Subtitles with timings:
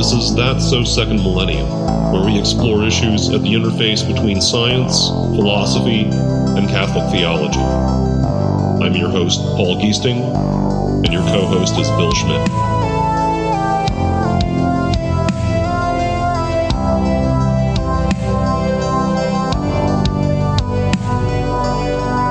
[0.00, 1.68] This is That's So Second Millennium,
[2.10, 7.60] where we explore issues at the interface between science, philosophy, and Catholic theology.
[7.60, 10.24] I'm your host, Paul Giesting,
[11.04, 12.48] and your co host is Bill Schmidt.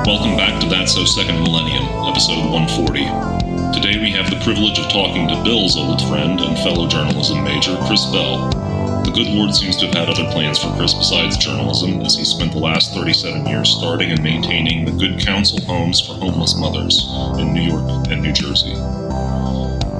[0.08, 3.29] Welcome back to That's So Second Millennium, episode 140.
[3.72, 7.76] Today we have the privilege of talking to Bill's old friend and fellow journalism major,
[7.86, 8.50] Chris Bell.
[9.04, 12.24] The good Lord seems to have had other plans for Chris besides journalism, as he
[12.24, 17.06] spent the last 37 years starting and maintaining the Good Counsel Homes for Homeless Mothers
[17.38, 18.74] in New York and New Jersey.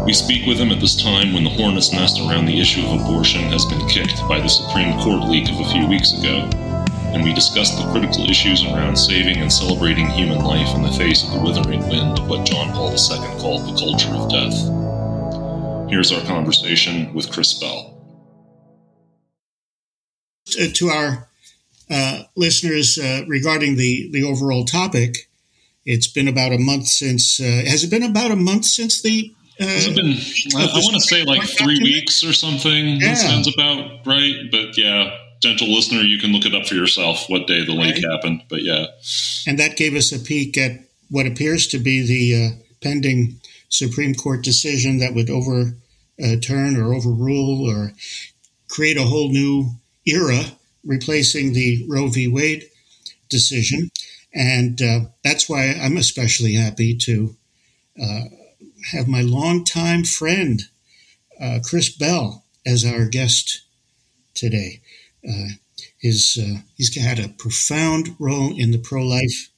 [0.04, 3.00] We speak with him at this time when the hornet's nest around the issue of
[3.00, 6.50] abortion has been kicked by the Supreme Court leak of a few weeks ago,
[7.12, 11.24] and we discuss the critical issues around saving and celebrating human life in the face
[11.24, 15.90] of the withering wind of what John Paul II called the culture of death.
[15.90, 17.96] Here's our conversation with Chris Bell.
[20.60, 21.28] Uh, to our
[21.90, 25.28] uh, listeners uh, regarding the, the overall topic,
[25.84, 27.40] it's been about a month since.
[27.40, 29.34] Uh, has it been about a month since the?
[29.60, 30.12] Uh, has it been?
[30.56, 33.00] I, I want to say like three weeks or something.
[33.00, 33.08] Yeah.
[33.08, 34.48] That sounds about right.
[34.50, 37.94] But yeah, gentle listener, you can look it up for yourself what day the leak
[37.94, 38.12] right.
[38.12, 38.42] happened.
[38.48, 38.86] But yeah.
[39.46, 40.72] And that gave us a peek at
[41.10, 47.68] what appears to be the uh, pending Supreme Court decision that would overturn or overrule
[47.68, 47.92] or
[48.68, 49.70] create a whole new
[50.06, 50.42] era,
[50.84, 52.28] replacing the Roe v.
[52.28, 52.64] Wade
[53.28, 53.90] decision.
[54.32, 57.36] And uh, that's why I'm especially happy to
[58.00, 58.24] uh,
[58.92, 60.62] have my longtime friend,
[61.40, 63.62] uh, Chris Bell, as our guest
[64.34, 64.80] today.
[65.28, 65.54] Uh,
[65.98, 69.50] his, uh, he's had a profound role in the pro life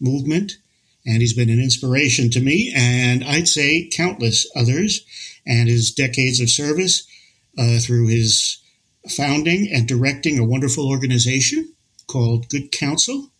[0.00, 0.58] movement,
[1.06, 5.04] and he's been an inspiration to me, and I'd say countless others.
[5.46, 7.06] And his decades of service
[7.56, 8.58] uh, through his
[9.08, 11.72] founding and directing a wonderful organization
[12.06, 13.30] called Good Counsel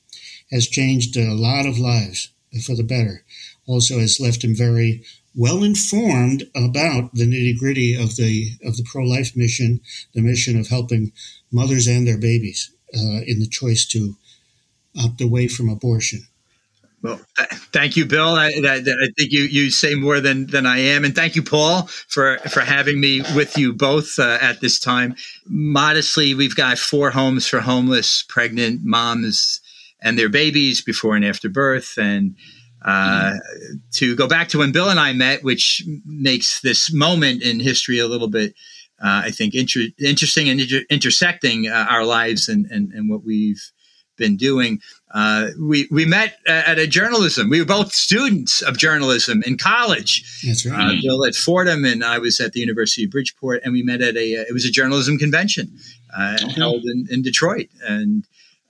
[0.50, 2.30] has changed a lot of lives
[2.64, 3.24] for the better.
[3.66, 5.02] Also, has left him very
[5.36, 9.80] well informed about the nitty gritty of the of the pro life mission,
[10.14, 11.12] the mission of helping
[11.52, 14.16] mothers and their babies uh, in the choice to
[14.98, 16.20] opt away from abortion.
[17.02, 18.30] Well, th- thank you, Bill.
[18.30, 21.42] I, I, I, think you, you say more than, than I am, and thank you,
[21.42, 25.14] Paul, for for having me with you both uh, at this time.
[25.46, 29.60] Modestly, we've got four homes for homeless pregnant moms
[30.00, 32.34] and their babies before and after birth, and
[32.84, 33.34] uh,
[33.92, 37.98] to go back to when Bill and I met, which makes this moment in history
[37.98, 38.54] a little bit,
[39.02, 43.24] uh, I think, inter- interesting and inter- intersecting uh, our lives and, and, and, what
[43.24, 43.72] we've
[44.16, 44.80] been doing.
[45.12, 47.50] Uh, we, we met at a journalism.
[47.50, 50.42] We were both students of journalism in college.
[50.46, 50.96] That's right.
[50.96, 54.00] Uh, Bill at Fordham, and I was at the University of Bridgeport, and we met
[54.00, 54.32] at a.
[54.32, 55.76] it was a journalism convention
[56.18, 56.52] okay.
[56.52, 58.24] held in, in Detroit, and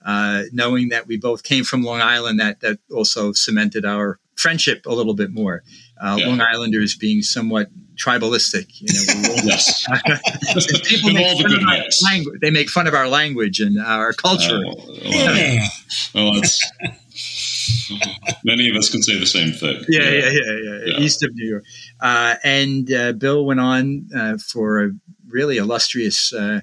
[0.07, 4.85] uh, knowing that we both came from Long Island, that that also cemented our friendship
[4.85, 5.63] a little bit more.
[6.01, 6.27] Uh, yeah.
[6.27, 9.35] Long Islanders being somewhat tribalistic, you know.
[9.43, 9.85] yes.
[10.87, 12.39] people make fun of our language.
[12.41, 14.61] They make fun of our language and our culture.
[14.65, 14.73] Uh,
[15.03, 15.67] well, yeah.
[16.15, 16.71] well, that's.
[18.45, 19.83] Many of us can say the same thing.
[19.89, 20.79] Yeah, yeah, yeah, yeah.
[20.85, 20.99] yeah.
[20.99, 21.63] East of New York.
[21.99, 24.91] Uh, and uh, Bill went on uh, for a
[25.27, 26.61] really illustrious uh,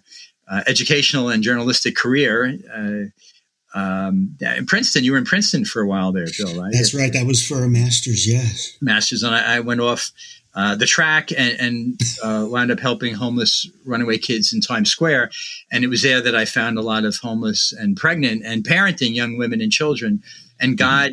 [0.48, 2.58] uh, educational and journalistic career.
[2.72, 3.10] Uh,
[3.74, 6.72] um, in Princeton, you were in Princeton for a while there, Bill, right?
[6.72, 7.12] That's right.
[7.12, 8.76] That was for a master's, yes.
[8.80, 9.24] Master's.
[9.24, 10.12] And I, I went off
[10.54, 15.32] uh, the track and, and uh, wound up helping homeless runaway kids in Times Square.
[15.72, 19.14] And it was there that I found a lot of homeless and pregnant and parenting
[19.14, 20.22] young women and children.
[20.60, 21.10] And mm-hmm.
[21.10, 21.12] God,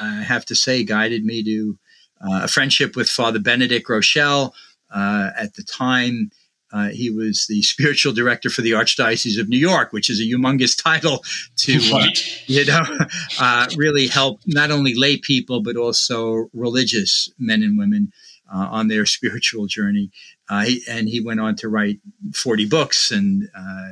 [0.00, 1.78] I have to say, guided me to
[2.20, 4.52] uh, a friendship with Father Benedict Groeschel.
[4.90, 6.30] Uh, at the time,
[6.72, 10.24] uh, he was the spiritual director for the Archdiocese of New York, which is a
[10.24, 11.24] humongous title
[11.56, 12.06] to, uh,
[12.46, 12.82] you know,
[13.40, 18.12] uh, really help not only lay people but also religious men and women
[18.52, 20.10] uh, on their spiritual journey.
[20.48, 22.00] Uh, he, and he went on to write
[22.34, 23.90] 40 books and uh,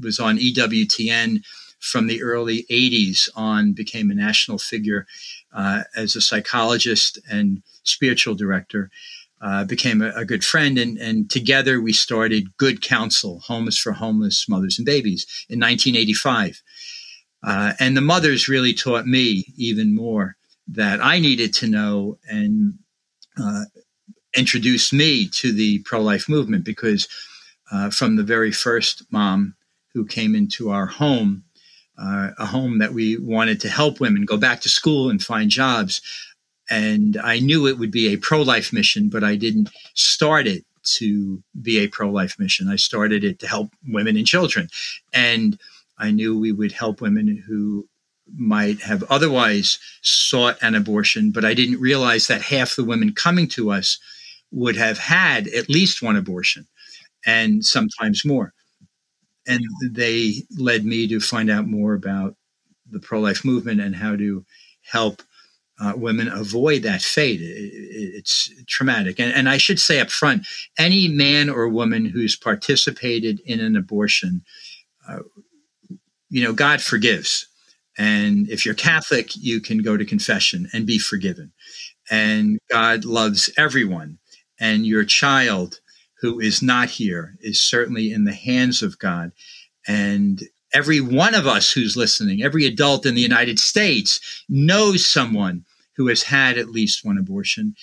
[0.00, 1.42] was on EWTN
[1.78, 5.06] from the early 80s on, became a national figure
[5.96, 8.90] as a psychologist and spiritual director
[9.40, 13.92] uh, became a, a, good friend, and, and together we started Good Counsel, Homes for
[13.92, 16.62] Homeless Mothers and Babies, in 1985.
[17.42, 20.36] Uh, and the mothers really taught me even more
[20.68, 22.74] that I needed to know and
[23.40, 23.64] uh,
[24.36, 27.08] introduced me to the pro life movement because
[27.70, 29.54] uh, from the very first mom
[29.92, 31.44] who came into our home,
[31.98, 35.50] uh, a home that we wanted to help women go back to school and find
[35.50, 36.00] jobs,
[36.70, 40.64] and I knew it would be a pro life mission, but I didn't start it
[40.98, 42.68] to be a pro life mission.
[42.68, 44.68] I started it to help women and children.
[45.12, 45.58] And
[45.98, 47.88] I knew we would help women who
[48.36, 53.48] might have otherwise sought an abortion, but I didn't realize that half the women coming
[53.48, 53.98] to us
[54.50, 56.66] would have had at least one abortion
[57.24, 58.52] and sometimes more.
[59.46, 62.36] And they led me to find out more about
[62.90, 64.44] the pro life movement and how to
[64.82, 65.22] help
[65.80, 67.40] uh, women avoid that fate.
[67.40, 69.20] It, it, it's traumatic.
[69.20, 70.46] And, and, I should say up front
[70.78, 74.42] any man or woman who's participated in an abortion,
[75.08, 75.18] uh,
[76.30, 77.46] you know, God forgives.
[77.98, 81.52] And if you're Catholic, you can go to confession and be forgiven.
[82.10, 84.18] And God loves everyone.
[84.58, 85.80] And your child
[86.20, 89.32] who is not here is certainly in the hands of God.
[89.86, 95.64] And every one of us who's listening, every adult in the United States knows someone
[95.96, 97.74] who has had at least one abortion.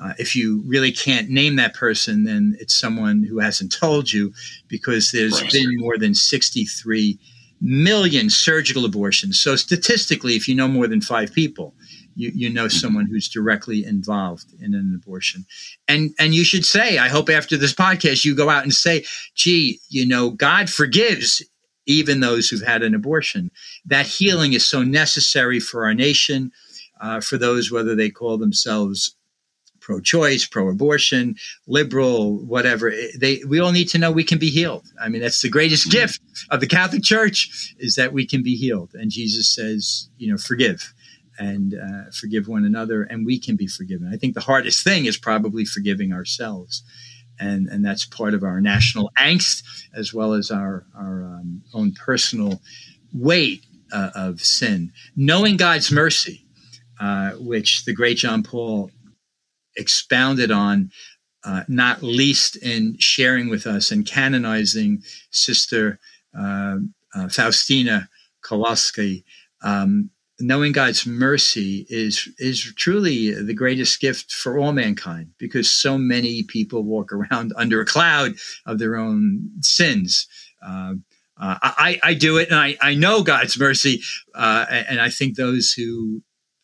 [0.00, 4.32] Uh, if you really can't name that person, then it's someone who hasn't told you
[4.68, 5.52] because there's right.
[5.52, 7.18] been more than 63
[7.60, 9.40] million surgical abortions.
[9.40, 11.74] So statistically, if you know more than five people,
[12.14, 15.44] you, you know someone who's directly involved in an abortion.
[15.86, 19.04] And and you should say, I hope after this podcast you go out and say,
[19.34, 21.42] gee, you know, God forgives
[21.88, 23.50] even those who've had an abortion.
[23.84, 26.52] That healing is so necessary for our nation,
[27.00, 29.16] uh, for those whether they call themselves
[29.80, 31.34] pro-choice, pro-abortion,
[31.66, 32.92] liberal, whatever.
[33.18, 34.86] They we all need to know we can be healed.
[35.00, 36.00] I mean, that's the greatest mm-hmm.
[36.00, 36.20] gift
[36.50, 38.90] of the Catholic Church is that we can be healed.
[38.94, 40.92] And Jesus says, you know, forgive
[41.38, 44.10] and uh, forgive one another, and we can be forgiven.
[44.12, 46.82] I think the hardest thing is probably forgiving ourselves.
[47.40, 49.62] And, and that's part of our national angst
[49.94, 52.60] as well as our, our um, own personal
[53.12, 54.92] weight uh, of sin.
[55.16, 56.44] Knowing God's mercy,
[57.00, 58.90] uh, which the great John Paul
[59.76, 60.90] expounded on,
[61.44, 65.98] uh, not least in sharing with us and canonizing Sister
[66.38, 66.78] uh,
[67.14, 68.08] uh, Faustina
[68.42, 69.24] Kowalski.
[69.62, 75.98] Um, knowing God's mercy is is truly the greatest gift for all mankind because so
[75.98, 78.34] many people walk around under a cloud
[78.66, 80.26] of their own sins.
[80.64, 80.94] Uh,
[81.40, 84.02] uh, I, I do it, and I, I know God's mercy,
[84.34, 86.22] uh, and I think those who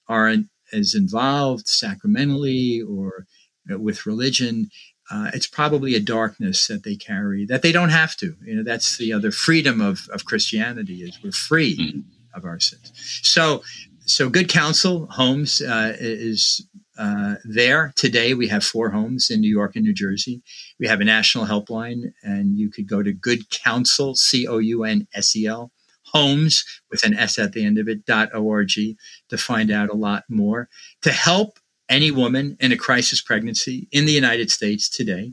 [0.08, 3.26] aren't as involved sacramentally or
[3.68, 4.70] with religion,
[5.10, 8.34] uh, it's probably a darkness that they carry that they don't have to.
[8.44, 12.00] You know, that's the other freedom of, of Christianity is we're free mm-hmm.
[12.34, 12.92] Of our sins.
[13.22, 13.62] So,
[14.06, 16.66] so good counsel homes uh, is
[16.98, 18.34] uh, there today.
[18.34, 20.42] We have four homes in New York and New Jersey.
[20.78, 24.84] We have a national helpline, and you could go to Good Counsel, C O U
[24.84, 25.72] N S E L
[26.12, 29.96] homes with an S at the end of it, dot .org to find out a
[29.96, 30.68] lot more
[31.02, 31.58] to help
[31.88, 35.32] any woman in a crisis pregnancy in the United States today.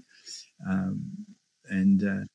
[0.70, 1.26] Um,
[1.70, 2.26] and uh,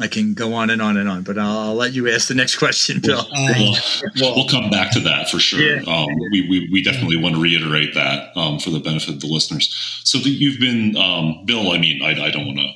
[0.00, 2.34] I can go on and on and on, but I'll, I'll let you ask the
[2.34, 3.26] next question, Bill.
[3.32, 3.74] We'll,
[4.20, 5.60] we'll, we'll come back to that for sure.
[5.60, 5.82] Yeah.
[5.86, 9.26] Um, we, we, we, definitely want to reiterate that um, for the benefit of the
[9.26, 10.00] listeners.
[10.04, 12.70] So that you've been, um, Bill, I mean, I, I don't want to.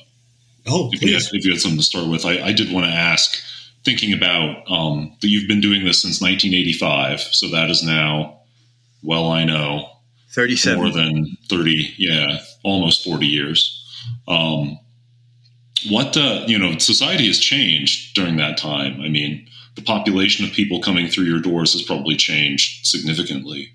[0.65, 2.85] Oh, if you, had, if you, had, something to start with, I, I did want
[2.85, 3.35] to ask
[3.83, 7.19] thinking about um, that you've been doing this since 1985.
[7.19, 8.39] So that is now,
[9.01, 9.89] well, I know,
[10.31, 13.79] 37 more than 30, yeah, almost 40 years.
[14.27, 14.79] Um,
[15.89, 19.01] what uh, you know, society has changed during that time.
[19.01, 23.69] I mean, the population of people coming through your doors has probably changed significantly.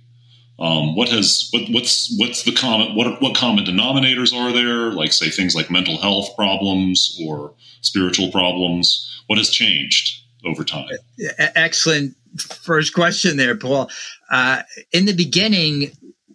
[0.60, 4.92] Um, what has what, what's what's the common what what common denominators are there?
[4.92, 10.88] Like say things like mental health problems or spiritual problems what has changed over time?
[11.38, 13.90] Excellent first question there, Paul.
[14.30, 14.62] Uh,
[14.92, 15.92] in the beginning,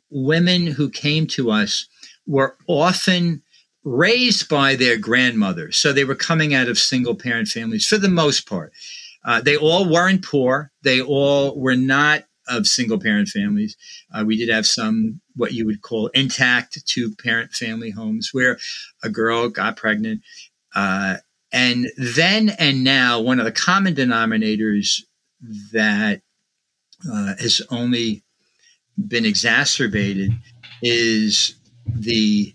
[0.10, 1.88] women who came to us
[2.26, 3.42] were often
[3.84, 5.78] raised by their grandmothers.
[5.78, 8.72] So they were coming out of single parent families for the most part.
[9.26, 10.72] Uh, they all weren't poor.
[10.84, 13.78] They all were not of single parent families.
[14.14, 18.58] Uh, we did have some what you would call intact two parent family homes where
[19.04, 20.22] a girl got pregnant.
[20.76, 21.18] Uh,
[21.52, 25.02] and then and now, one of the common denominators
[25.72, 26.22] that
[27.10, 28.24] uh, has only
[29.08, 30.32] been exacerbated
[30.82, 32.54] is the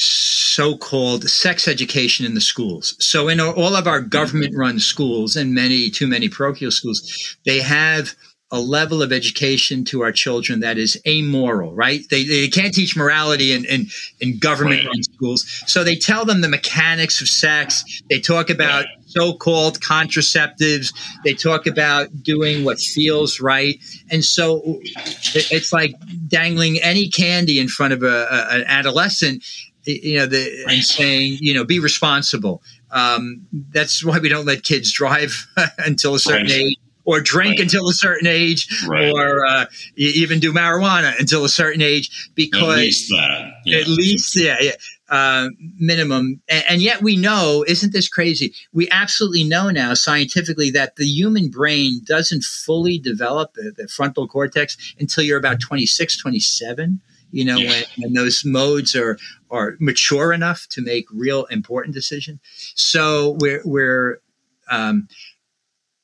[0.00, 2.96] so-called sex education in the schools.
[2.98, 8.14] So in all of our government-run schools and many too many parochial schools, they have–
[8.52, 12.00] a level of education to our children that is amoral, right?
[12.10, 13.86] They, they can't teach morality in, in,
[14.18, 15.62] in government run schools.
[15.66, 18.02] So they tell them the mechanics of sex.
[18.10, 20.92] They talk about so called contraceptives.
[21.22, 23.76] They talk about doing what feels right.
[24.10, 25.94] And so it's like
[26.26, 29.44] dangling any candy in front of a, a, an adolescent
[29.84, 32.62] you know, the, and saying, you know, be responsible.
[32.90, 35.46] Um, that's why we don't let kids drive
[35.78, 36.60] until a certain right.
[36.60, 37.60] age or drink right.
[37.60, 39.12] until a certain age, right.
[39.12, 43.78] or uh, even do marijuana until a certain age, because at least that, yeah.
[43.78, 44.72] at least yeah, yeah
[45.08, 46.40] uh, minimum.
[46.48, 48.54] And, and, yet we know, isn't this crazy?
[48.72, 54.28] We absolutely know now scientifically that the human brain doesn't fully develop the, the frontal
[54.28, 57.00] cortex until you're about 26, 27
[57.32, 57.70] you know, yeah.
[57.70, 59.18] when, when, those modes are
[59.50, 62.40] are mature enough to make real important decisions.
[62.74, 64.20] So we're we're
[64.70, 65.08] um,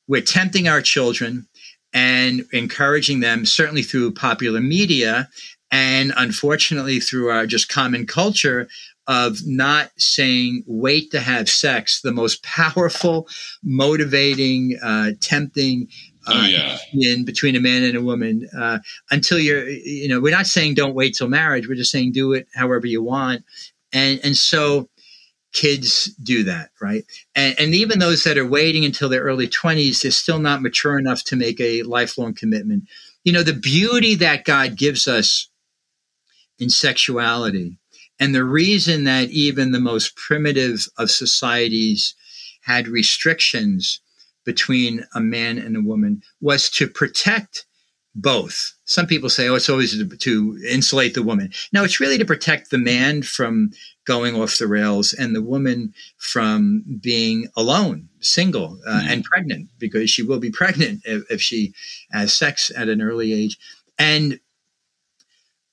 [0.07, 1.47] we're tempting our children
[1.93, 5.29] and encouraging them, certainly through popular media,
[5.71, 8.67] and unfortunately through our just common culture
[9.07, 13.27] of not saying wait to have sex the most powerful
[13.63, 15.87] motivating uh, tempting
[16.27, 16.77] oh, yeah.
[16.93, 18.79] in between a man and a woman uh,
[19.11, 22.33] until you're you know we're not saying don't wait till marriage we're just saying do
[22.33, 23.43] it however you want.
[23.93, 24.89] And and so
[25.53, 27.03] kids do that right?
[27.35, 30.97] And, and even those that are waiting until their early 20s they're still not mature
[30.97, 32.83] enough to make a lifelong commitment.
[33.23, 35.49] You know the beauty that god gives us
[36.59, 37.77] in sexuality
[38.19, 42.15] and the reason that even the most primitive of societies
[42.61, 44.01] had restrictions
[44.47, 47.65] between a man and a woman was to protect
[48.15, 48.73] both.
[48.85, 51.51] Some people say, oh, it's always to, to, insulate the woman.
[51.73, 53.71] No, it's really to protect the man from
[54.05, 59.09] going off the rails and the woman from being alone, single, uh, mm-hmm.
[59.09, 61.73] and pregnant, because she will be pregnant if, if, she
[62.11, 63.59] has sex at an early age.
[63.99, 64.39] And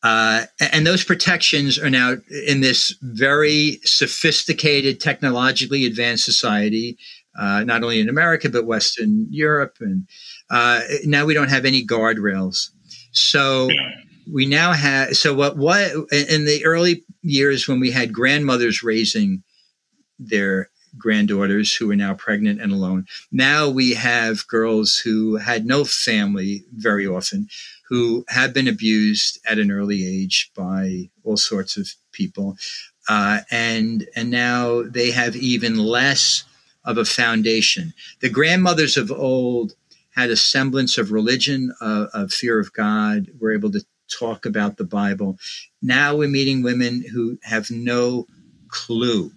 [0.03, 2.17] uh, and those protections are now
[2.47, 6.99] in this very sophisticated, technologically advanced society
[7.39, 10.07] uh, not only in America but Western Europe, and
[10.51, 12.71] uh, now we don't have any guardrails.
[13.13, 13.71] So
[14.33, 15.17] we now have.
[15.17, 15.57] So what?
[15.57, 19.43] What in the early years when we had grandmothers raising
[20.19, 23.07] their granddaughters who are now pregnant and alone.
[23.33, 27.49] Now we have girls who had no family very often,
[27.89, 32.57] who have been abused at an early age by all sorts of people,
[33.09, 36.45] uh, and and now they have even less
[36.85, 37.93] of a foundation.
[38.21, 39.75] The grandmothers of old
[40.11, 44.77] had a semblance of religion, uh, of fear of God, were able to talk about
[44.77, 45.39] the Bible.
[45.83, 48.27] Now we're meeting women who have no
[48.69, 49.33] clue.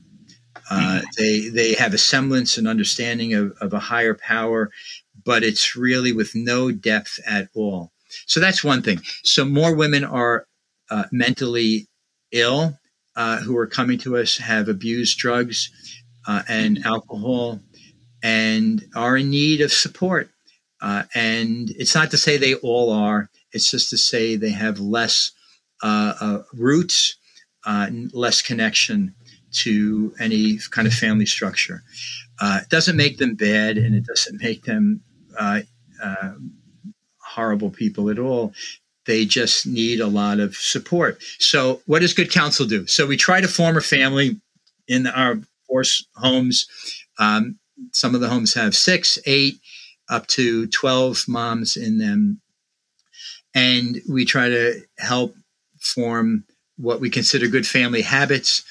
[0.69, 4.69] Uh, they they have a semblance and understanding of, of a higher power,
[5.23, 7.91] but it's really with no depth at all.
[8.25, 8.99] So that's one thing.
[9.23, 10.45] So more women are
[10.89, 11.87] uh, mentally
[12.31, 12.77] ill
[13.15, 15.71] uh, who are coming to us, have abused drugs,
[16.27, 17.59] uh, and alcohol
[18.21, 20.29] and are in need of support.
[20.81, 24.79] Uh, and it's not to say they all are, it's just to say they have
[24.79, 25.31] less
[25.83, 27.15] uh, uh roots,
[27.65, 29.13] uh, less connection
[29.51, 31.81] to any kind of family structure.
[32.39, 35.01] Uh, it doesn't make them bad and it doesn't make them
[37.19, 38.53] horrible people at all
[39.07, 41.23] they just need a lot of support.
[41.39, 42.85] So, what does good counsel do?
[42.87, 44.39] So, we try to form a family
[44.87, 46.67] in our force homes.
[47.19, 47.59] Um,
[47.91, 49.59] some of the homes have six, eight,
[50.09, 52.41] up to 12 moms in them.
[53.53, 55.35] And we try to help
[55.79, 56.43] form
[56.77, 58.63] what we consider good family habits.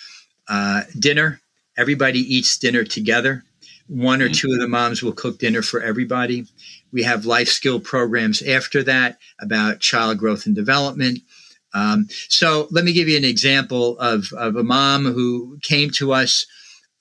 [0.48, 1.40] Uh, dinner,
[1.76, 3.42] everybody eats dinner together.
[3.88, 4.32] One or mm-hmm.
[4.32, 6.46] two of the moms will cook dinner for everybody.
[6.92, 11.20] We have life skill programs after that about child growth and development.
[11.74, 16.12] Um, so let me give you an example of, of a mom who came to
[16.12, 16.46] us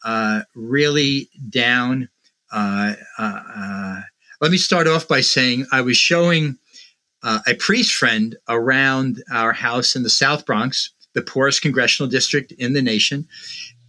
[0.06, 2.08] uh, really down.
[2.52, 4.02] Uh, uh, uh,
[4.40, 6.58] let me start off by saying I was showing
[7.24, 12.54] uh, a priest friend around our house in the South Bronx, the poorest congressional district
[12.54, 13.28] in the nation,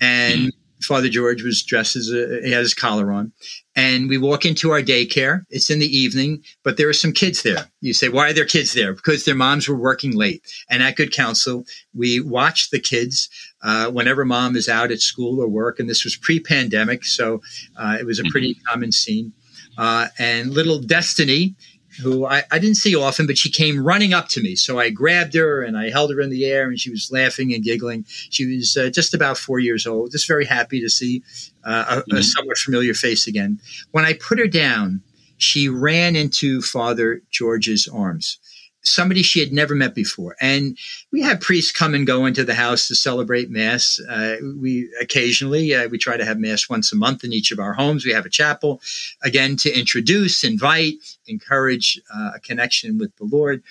[0.01, 0.83] and mm-hmm.
[0.83, 3.33] Father George was dressed as a, he had his collar on.
[3.75, 5.45] And we walk into our daycare.
[5.51, 7.67] It's in the evening, but there are some kids there.
[7.81, 8.93] You say, why are there kids there?
[8.95, 10.43] Because their moms were working late.
[10.71, 13.29] And at Good Counsel, we watch the kids
[13.63, 15.79] uh, whenever mom is out at school or work.
[15.79, 17.05] And this was pre pandemic.
[17.05, 17.43] So
[17.77, 18.73] uh, it was a pretty mm-hmm.
[18.73, 19.33] common scene.
[19.79, 21.55] Uh, and little Destiny
[22.03, 24.55] who I, I, didn't see often, but she came running up to me.
[24.57, 27.55] So I grabbed her and I held her in the air, and she was laughing
[27.55, 28.05] and giggling.
[28.07, 31.23] She was uh, just about four years old, just very happy to see
[31.65, 32.17] uh, a, mm-hmm.
[32.17, 33.61] a, somewhat familiar face again.
[33.93, 35.03] When I put her down,
[35.39, 38.39] she ran into Father George's arms
[38.87, 40.37] somebody she had never met before.
[40.41, 40.79] And
[41.13, 44.01] we have priests come and go into the house to celebrate Mass.
[44.09, 47.59] Uh, we occasionally, uh, we try to have Mass once a month in each of
[47.59, 48.05] our homes.
[48.05, 48.81] We have a chapel,
[49.23, 50.95] again, to introduce, invite,
[51.27, 53.63] encourage uh, a connection with the Lord.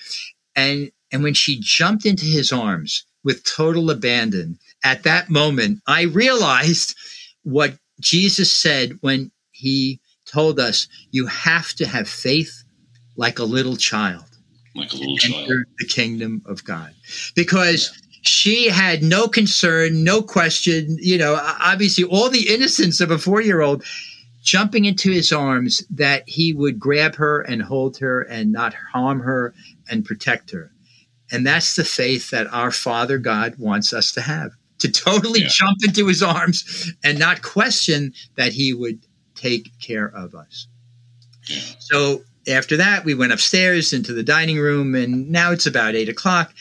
[0.54, 4.56] And, and when she jumped into his arms, with total abandon.
[4.84, 6.94] At that moment, I realized
[7.42, 12.62] what Jesus said when he told us, You have to have faith
[13.16, 14.35] like a little child.
[14.76, 15.64] Like a little child.
[15.78, 16.92] the kingdom of God.
[17.34, 23.10] Because yeah she had no concern, no question, you know, obviously all the innocence of
[23.10, 23.84] a four year old
[24.42, 29.20] jumping into his arms that he would grab her and hold her and not harm
[29.20, 29.54] her
[29.90, 30.70] and protect her.
[31.32, 35.48] And that's the faith that our Father God wants us to have to totally yeah.
[35.50, 39.00] jump into his arms and not question that he would
[39.34, 40.68] take care of us.
[41.48, 41.60] Yeah.
[41.78, 46.08] So after that, we went upstairs into the dining room, and now it's about eight
[46.08, 46.52] o'clock.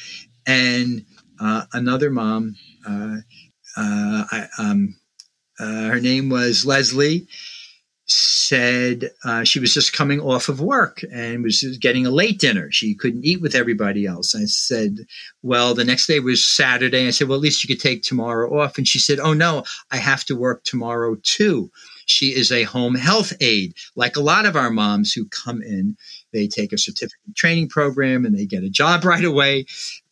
[0.48, 1.06] And
[1.40, 2.56] uh, another mom,
[2.88, 3.18] uh,
[3.78, 4.96] uh, I, um,
[5.60, 7.28] uh, her name was Leslie,
[8.08, 12.72] said uh, she was just coming off of work and was getting a late dinner.
[12.72, 14.36] She couldn't eat with everybody else.
[14.36, 15.00] I said,
[15.42, 17.08] Well, the next day was Saturday.
[17.08, 18.78] I said, Well, at least you could take tomorrow off.
[18.78, 21.72] And she said, Oh, no, I have to work tomorrow too.
[22.06, 25.98] She is a home health aide, like a lot of our moms who come in.
[26.32, 29.66] They take a certificate training program and they get a job right away.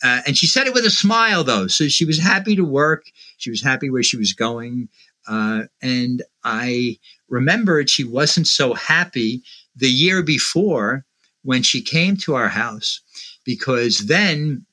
[0.04, 1.68] Uh, and she said it with a smile, though.
[1.68, 3.06] So she was happy to work.
[3.38, 4.90] She was happy where she was going.
[5.28, 6.98] Uh, and I
[7.30, 9.42] remembered she wasn't so happy
[9.76, 11.06] the year before
[11.44, 13.02] when she came to our house
[13.46, 14.66] because then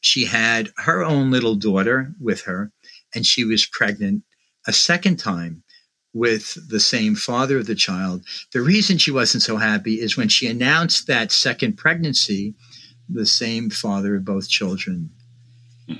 [0.00, 2.70] she had her own little daughter with her
[3.14, 4.22] and she was pregnant
[4.66, 5.62] a second time
[6.14, 8.24] with the same father of the child.
[8.52, 12.54] The reason she wasn't so happy is when she announced that second pregnancy,
[13.08, 15.10] the same father of both children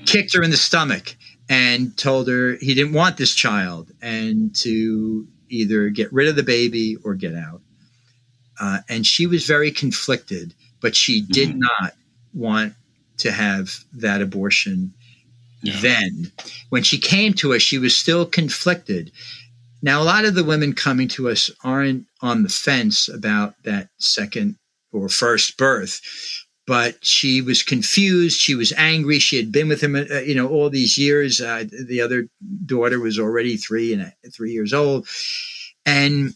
[0.05, 1.15] kicked her in the stomach
[1.47, 6.43] and told her he didn't want this child and to either get rid of the
[6.43, 7.61] baby or get out.
[8.59, 11.59] Uh, and she was very conflicted, but she did mm-hmm.
[11.81, 11.93] not
[12.33, 12.73] want
[13.17, 14.93] to have that abortion
[15.63, 15.79] yeah.
[15.81, 16.31] then.
[16.69, 19.11] When she came to us, she was still conflicted.
[19.81, 23.89] Now, a lot of the women coming to us aren't on the fence about that
[23.97, 24.57] second
[24.91, 26.01] or first birth,
[26.67, 28.39] but she was confused.
[28.39, 29.19] She was angry.
[29.19, 31.39] She had been with him, uh, you know, all these years.
[31.39, 32.27] Uh, the other
[32.65, 35.07] daughter was already three and three years old,
[35.85, 36.33] and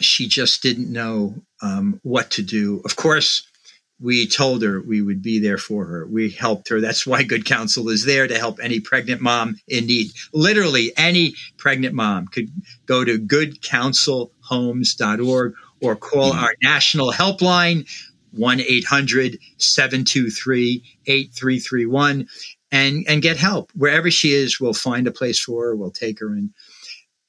[0.00, 2.80] she just didn't know um, what to do.
[2.84, 3.42] Of course,
[4.00, 6.06] we told her we would be there for her.
[6.06, 6.80] We helped her.
[6.80, 10.12] That's why Good Counsel is there to help any pregnant mom in need.
[10.32, 12.48] Literally, any pregnant mom could
[12.86, 16.44] go to goodcounselhomes.org or call mm-hmm.
[16.44, 17.86] our national helpline,
[18.32, 22.26] 1 800 723 8331,
[22.72, 23.70] and and get help.
[23.74, 26.54] Wherever she is, we'll find a place for her, we'll take her in.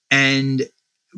[0.10, 0.63] And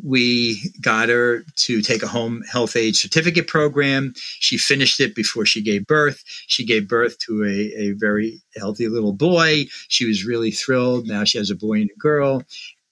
[0.02, 4.12] we got her to take a home health aid certificate program.
[4.16, 6.22] She finished it before she gave birth.
[6.46, 9.66] She gave birth to a, a very healthy little boy.
[9.88, 11.06] She was really thrilled.
[11.06, 12.42] Now she has a boy and a girl.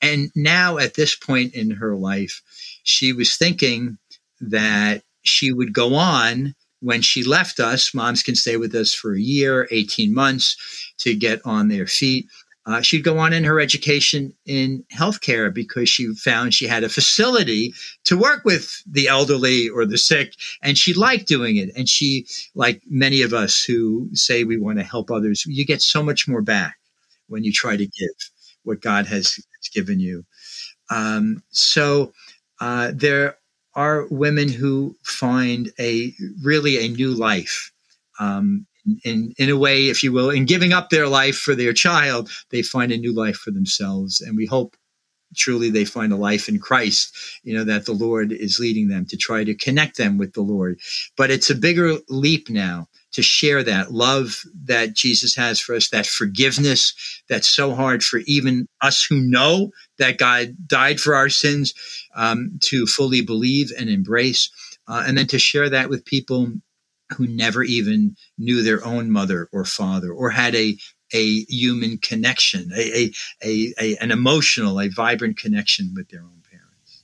[0.03, 2.43] And now, at this point in her life,
[2.83, 3.99] she was thinking
[4.41, 7.95] that she would go on when she left us.
[7.95, 10.57] Moms can stay with us for a year, 18 months
[10.99, 12.27] to get on their feet.
[12.65, 16.89] Uh, she'd go on in her education in healthcare because she found she had a
[16.89, 21.71] facility to work with the elderly or the sick, and she liked doing it.
[21.77, 25.83] And she, like many of us who say we want to help others, you get
[25.83, 26.77] so much more back
[27.27, 28.31] when you try to give
[28.63, 30.25] what God has, has given you.
[30.89, 32.13] Um, so
[32.61, 33.39] uh, there
[33.75, 36.13] are women who find a
[36.45, 37.73] really a new life
[38.21, 38.67] um,
[39.05, 42.31] in, in a way, if you will, in giving up their life for their child,
[42.51, 44.21] they find a new life for themselves.
[44.21, 44.77] And we hope
[45.35, 49.07] truly they find a life in Christ, you know, that the Lord is leading them
[49.07, 50.79] to try to connect them with the Lord.
[51.17, 55.91] But it's a bigger leap now to share that love that Jesus has for us,
[55.91, 56.95] that forgiveness
[57.29, 61.75] that's so hard for even us who know that God died for our sins
[62.15, 64.51] um, to fully believe and embrace.
[64.89, 66.53] Uh, and then to share that with people
[67.13, 70.77] who never even knew their own mother or father or had a
[71.15, 73.13] a human connection, a, a,
[73.45, 77.03] a, a, an emotional, a vibrant connection with their own parents.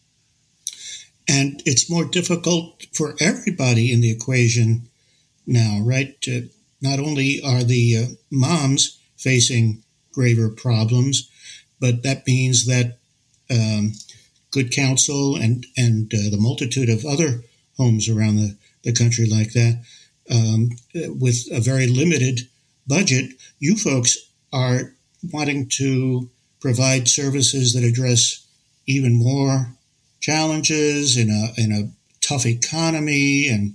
[1.29, 4.89] And it's more difficult for everybody in the equation
[5.47, 6.25] now, right?
[6.81, 11.31] Not only are the uh, moms facing graver problems,
[11.81, 12.99] but that means that
[13.51, 13.93] um,
[14.51, 17.43] good counsel and and uh, the multitude of other
[17.77, 19.83] homes around the, the country like that
[20.31, 22.49] um, with a very limited
[22.87, 24.17] budget, you folks
[24.53, 24.95] are
[25.33, 26.29] wanting to
[26.61, 28.47] provide services that address
[28.87, 29.75] even more
[30.21, 33.75] challenges in a, in a tough economy and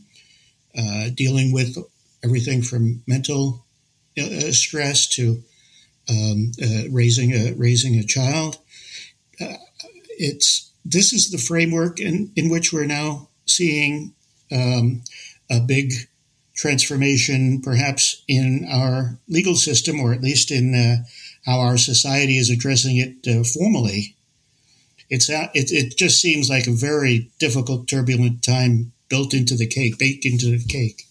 [0.77, 1.77] uh, dealing with
[2.23, 3.65] everything from mental
[4.17, 5.43] uh, stress to
[6.09, 8.57] um, uh, raising a raising a child.
[9.39, 9.55] Uh,
[10.09, 14.13] it's this is the framework in, in which we're now seeing
[14.51, 15.01] um,
[15.49, 15.93] a big
[16.55, 21.03] transformation, perhaps in our legal system, or at least in uh,
[21.45, 24.15] how our society is addressing it uh, formally.
[25.09, 29.99] It's it, it just seems like a very difficult, turbulent time built into the cake,
[29.99, 31.03] baked into the cake.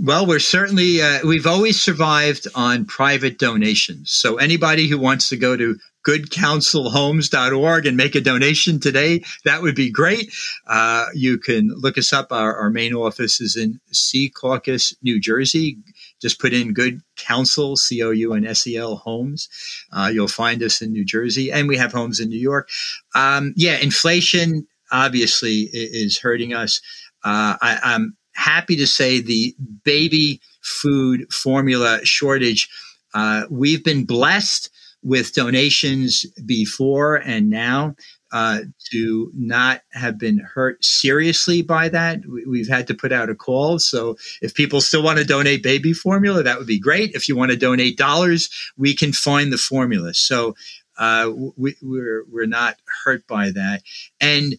[0.00, 4.10] Well, we're certainly, uh, we've always survived on private donations.
[4.10, 9.74] So anybody who wants to go to goodcounselhomes.org and make a donation today, that would
[9.74, 10.32] be great.
[10.66, 12.32] Uh, you can look us up.
[12.32, 15.78] Our, our main office is in Secaucus, New Jersey.
[16.20, 19.48] Just put in Good Counsel, C O U N S E L Homes.
[19.92, 22.68] Uh, you'll find us in New Jersey, and we have homes in New York.
[23.14, 26.80] Um, yeah, inflation obviously is hurting us.
[27.24, 32.68] Uh, I, I'm happy to say the baby food formula shortage.
[33.14, 34.70] Uh, we've been blessed
[35.02, 37.94] with donations before and now
[38.32, 38.60] uh,
[38.90, 42.20] to not have been hurt seriously by that.
[42.26, 43.78] We've had to put out a call.
[43.78, 47.14] So if people still want to donate baby formula, that would be great.
[47.14, 50.14] If you want to donate dollars, we can find the formula.
[50.14, 50.54] So
[50.96, 53.82] uh, we, are we're, we're not hurt by that,
[54.20, 54.54] and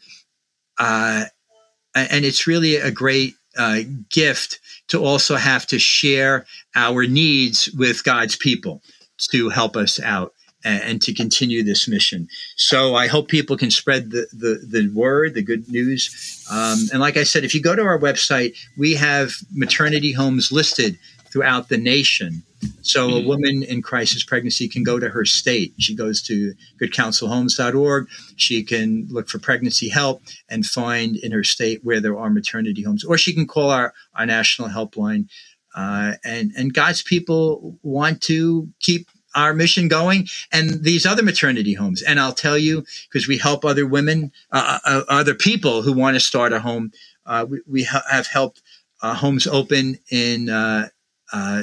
[0.78, 1.26] uh,
[1.96, 8.04] and it's really a great uh, gift to also have to share our needs with
[8.04, 8.82] God's people
[9.32, 10.34] to help us out
[10.66, 12.28] and, to continue this mission.
[12.56, 16.46] So I hope people can spread the, the, the word, the good news.
[16.52, 20.52] Um, and like I said, if you go to our website, we have maternity homes
[20.52, 20.98] listed
[21.32, 22.44] throughout the nation.
[22.82, 23.28] So a mm-hmm.
[23.28, 25.74] woman in crisis pregnancy can go to her state.
[25.80, 28.08] She goes to goodcounselhomes.org.
[28.38, 32.84] She can look for pregnancy help and find in her state where there are maternity
[32.84, 35.28] homes, or she can call our, our national helpline.
[35.76, 41.74] Uh, and and God's people want to keep our mission going and these other maternity
[41.74, 42.02] homes.
[42.02, 45.94] And I'll tell you, because we help other women, uh, uh, uh, other people who
[45.94, 46.92] want to start a home.
[47.26, 48.62] Uh, we, we ha- have helped
[49.02, 50.90] uh, homes open in uh,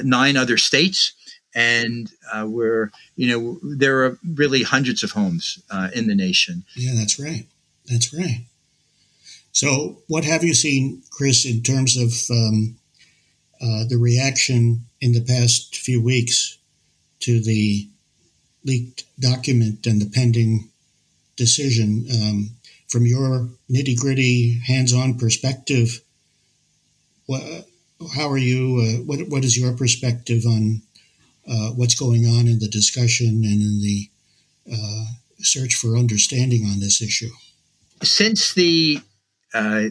[0.03, 1.13] nine other states.
[1.53, 2.09] And
[2.45, 5.61] we're, you know, there are really hundreds of homes
[5.93, 6.63] in the nation.
[6.75, 7.45] Yeah, that's right.
[7.87, 8.45] That's right.
[9.51, 12.77] So, what have you seen, Chris, in terms of um,
[13.61, 16.57] uh, the reaction in the past few weeks
[17.19, 17.87] to the
[18.63, 20.69] leaked document and the pending
[21.35, 22.05] decision?
[22.11, 22.49] Um,
[22.87, 26.01] from your nitty gritty, hands on perspective,
[27.25, 27.41] what,
[28.15, 28.79] how are you?
[28.81, 30.81] Uh, what what is your perspective on
[31.47, 34.09] uh, what's going on in the discussion and in the
[34.73, 35.05] uh,
[35.39, 37.29] search for understanding on this issue?
[38.03, 38.99] Since the
[39.53, 39.85] uh,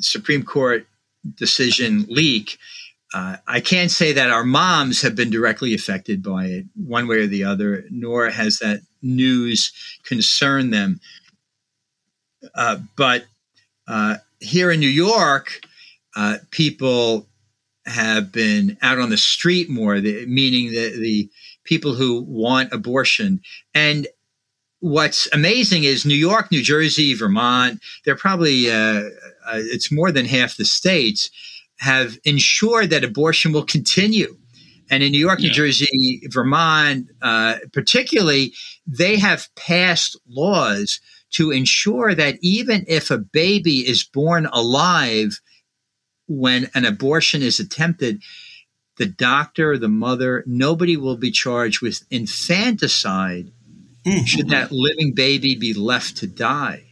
[0.00, 0.86] Supreme Court
[1.36, 2.58] decision leak,
[3.14, 7.18] uh, I can't say that our moms have been directly affected by it one way
[7.18, 9.72] or the other, nor has that news
[10.04, 11.00] concerned them.
[12.54, 13.24] Uh, but
[14.40, 15.60] here in New York,
[16.50, 17.26] people
[17.88, 21.30] have been out on the street more, the, meaning the, the
[21.64, 23.40] people who want abortion.
[23.74, 24.06] And
[24.80, 29.02] what's amazing is New York, New Jersey, Vermont, they're probably, uh,
[29.46, 31.30] uh, it's more than half the states,
[31.78, 34.36] have ensured that abortion will continue.
[34.90, 35.48] And in New York, yeah.
[35.48, 38.54] New Jersey, Vermont, uh, particularly,
[38.86, 45.40] they have passed laws to ensure that even if a baby is born alive,
[46.26, 48.22] when an abortion is attempted,
[48.96, 53.52] the doctor, the mother, nobody will be charged with infanticide
[54.04, 54.24] mm-hmm.
[54.24, 56.87] should that living baby be left to die.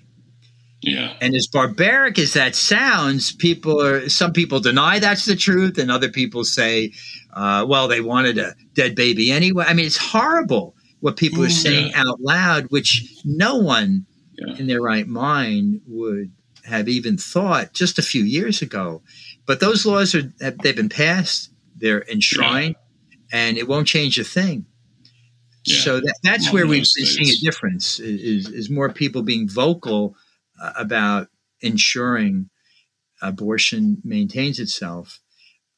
[0.83, 1.15] Yeah.
[1.21, 5.91] And as barbaric as that sounds, people are some people deny that's the truth, and
[5.91, 6.93] other people say,
[7.33, 9.65] uh, well, they wanted a dead baby anyway.
[9.67, 11.62] I mean, it's horrible what people are mm.
[11.62, 12.03] saying yeah.
[12.07, 14.07] out loud, which no one
[14.39, 14.57] yeah.
[14.57, 16.31] in their right mind would
[16.65, 19.03] have even thought just a few years ago.
[19.47, 22.75] But those laws are they've been passed, they're enshrined,
[23.11, 23.17] yeah.
[23.33, 24.67] and it won't change a thing.
[25.65, 25.81] Yeah.
[25.81, 30.15] So that, that's where we've been seeing a difference is, is more people being vocal
[30.61, 31.29] uh, about
[31.61, 32.51] ensuring
[33.23, 35.21] abortion maintains itself.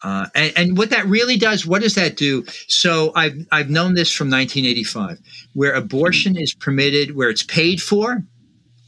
[0.03, 2.45] Uh, and, and, what that really does, what does that do?
[2.69, 5.19] So I've, I've known this from 1985,
[5.55, 8.23] where abortion is permitted, where it's paid for,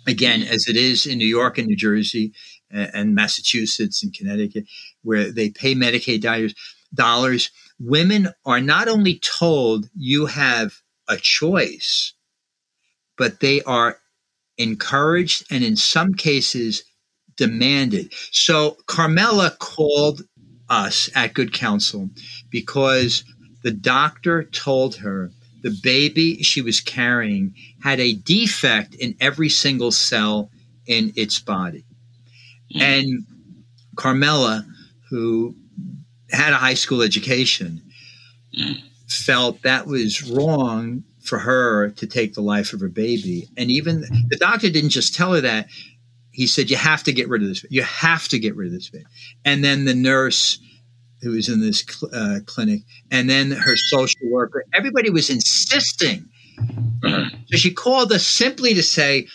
[0.06, 2.32] again, as it is in New York and New Jersey,
[2.70, 4.64] and Massachusetts and Connecticut,
[5.02, 6.54] where they pay Medicaid dollars,
[6.94, 10.74] dollars, women are not only told you have
[11.08, 12.14] a choice,
[13.16, 13.98] but they are
[14.60, 16.84] encouraged and in some cases
[17.36, 18.12] demanded.
[18.30, 20.22] So Carmela called
[20.68, 22.10] us at Good Counsel
[22.50, 23.24] because
[23.62, 25.30] the doctor told her
[25.62, 30.50] the baby she was carrying had a defect in every single cell
[30.86, 31.84] in its body.
[32.74, 32.80] Mm.
[32.80, 33.26] And
[33.96, 34.66] Carmela,
[35.08, 35.54] who
[36.30, 37.82] had a high school education,
[38.56, 38.80] mm.
[39.08, 43.48] felt that was wrong for her to take the life of her baby.
[43.56, 45.68] And even the doctor didn't just tell her that.
[46.32, 47.64] He said, You have to get rid of this.
[47.70, 49.04] You have to get rid of this baby.
[49.44, 50.58] And then the nurse
[51.22, 52.80] who was in this cl- uh, clinic,
[53.10, 54.64] and then her social worker.
[54.72, 56.28] Everybody was insisting.
[57.02, 59.26] So she called us simply to say,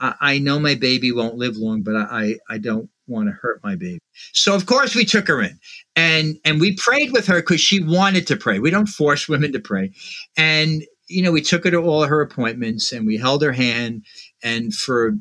[0.00, 3.62] I, I know my baby won't live long, but I, I don't want to hurt
[3.62, 3.98] my baby.
[4.32, 5.58] So of course we took her in
[5.96, 8.58] and and we prayed with her because she wanted to pray.
[8.58, 9.92] We don't force women to pray.
[10.36, 14.04] And you know, we took her to all her appointments and we held her hand
[14.42, 15.16] and for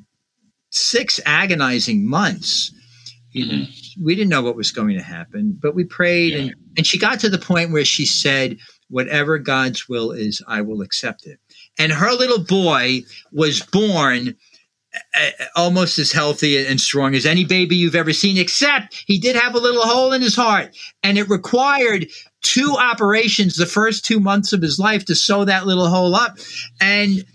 [0.69, 2.73] six agonizing months,
[3.31, 4.03] you know, mm-hmm.
[4.03, 6.39] we didn't know what was going to happen, but we prayed, yeah.
[6.39, 8.57] and, and she got to the point where she said,
[8.89, 11.39] Whatever God's will is, I will accept it.
[11.79, 14.35] And her little boy was born
[14.93, 19.37] uh, almost as healthy and strong as any baby you've ever seen, except he did
[19.37, 22.07] have a little hole in his heart, and it required
[22.41, 26.37] two operations the first two months of his life to sew that little hole up.
[26.79, 27.25] And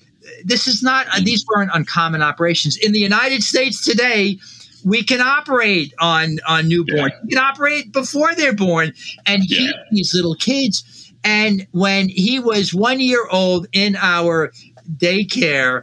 [0.45, 2.77] this is not, uh, these weren't uncommon operations.
[2.77, 4.39] In the United States today,
[4.85, 7.11] we can operate on on newborn.
[7.11, 7.21] Yeah.
[7.25, 8.93] We can operate before they're born
[9.27, 9.73] and yeah.
[9.91, 11.13] these little kids.
[11.25, 14.53] And when he was one year old in our
[14.97, 15.83] daycare,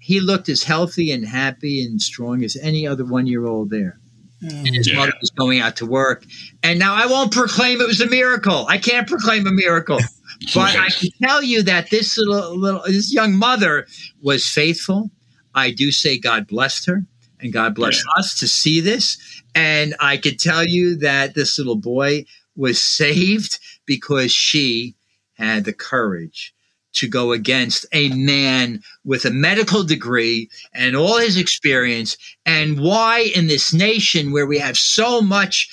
[0.00, 3.98] he looked as healthy and happy and strong as any other one year old there.
[4.42, 4.96] And his yeah.
[4.96, 6.24] mother was going out to work.
[6.62, 8.66] And now I won't proclaim it was a miracle.
[8.68, 9.98] I can't proclaim a miracle.
[10.54, 13.86] but I can tell you that this little, little this young mother
[14.20, 15.10] was faithful.
[15.54, 17.04] I do say God blessed her.
[17.40, 18.20] And God bless yeah.
[18.20, 19.18] us to see this.
[19.54, 22.24] And I could tell you that this little boy
[22.56, 24.96] was saved because she
[25.34, 26.54] had the courage
[26.96, 32.16] to go against a man with a medical degree and all his experience.
[32.44, 35.68] And why in this nation where we have so much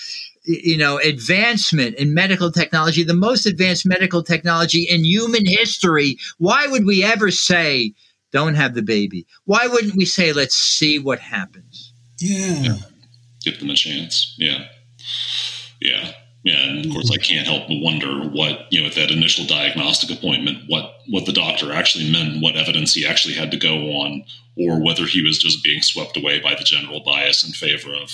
[0.45, 6.67] you know advancement in medical technology the most advanced medical technology in human history why
[6.67, 7.93] would we ever say
[8.33, 9.25] don't have the baby.
[9.45, 11.93] Why wouldn't we say, let's see what happens?
[12.19, 12.61] Yeah.
[12.61, 12.77] yeah.
[13.43, 14.35] Give them a chance.
[14.37, 14.65] Yeah.
[15.79, 16.11] Yeah.
[16.43, 19.45] Yeah, and of course, I can't help but wonder what you know at that initial
[19.45, 23.75] diagnostic appointment, what what the doctor actually meant, what evidence he actually had to go
[23.75, 24.25] on,
[24.57, 28.11] or whether he was just being swept away by the general bias in favor of.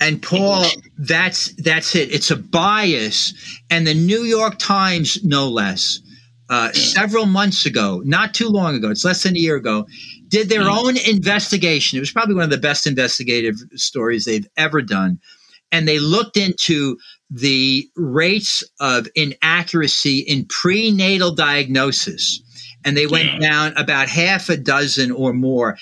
[0.00, 0.82] And Paul, abortion.
[0.98, 2.12] that's that's it.
[2.12, 3.32] It's a bias,
[3.70, 6.00] and the New York Times, no less,
[6.50, 9.86] uh, several months ago, not too long ago, it's less than a year ago,
[10.28, 10.84] did their mm.
[10.84, 11.96] own investigation.
[11.96, 15.18] It was probably one of the best investigative stories they've ever done.
[15.72, 16.96] And they looked into
[17.30, 22.42] the rates of inaccuracy in prenatal diagnosis.
[22.84, 23.38] And they went yeah.
[23.38, 25.76] down about half a dozen or more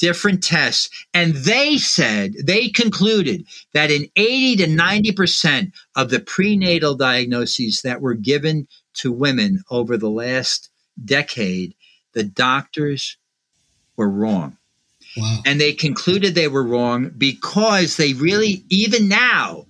[0.00, 0.88] different tests.
[1.14, 8.00] And they said, they concluded that in 80 to 90% of the prenatal diagnoses that
[8.00, 10.70] were given to women over the last
[11.04, 11.74] decade,
[12.14, 13.16] the doctors
[13.96, 14.56] were wrong.
[15.16, 15.38] Wow.
[15.44, 19.66] And they concluded they were wrong because they really, even now,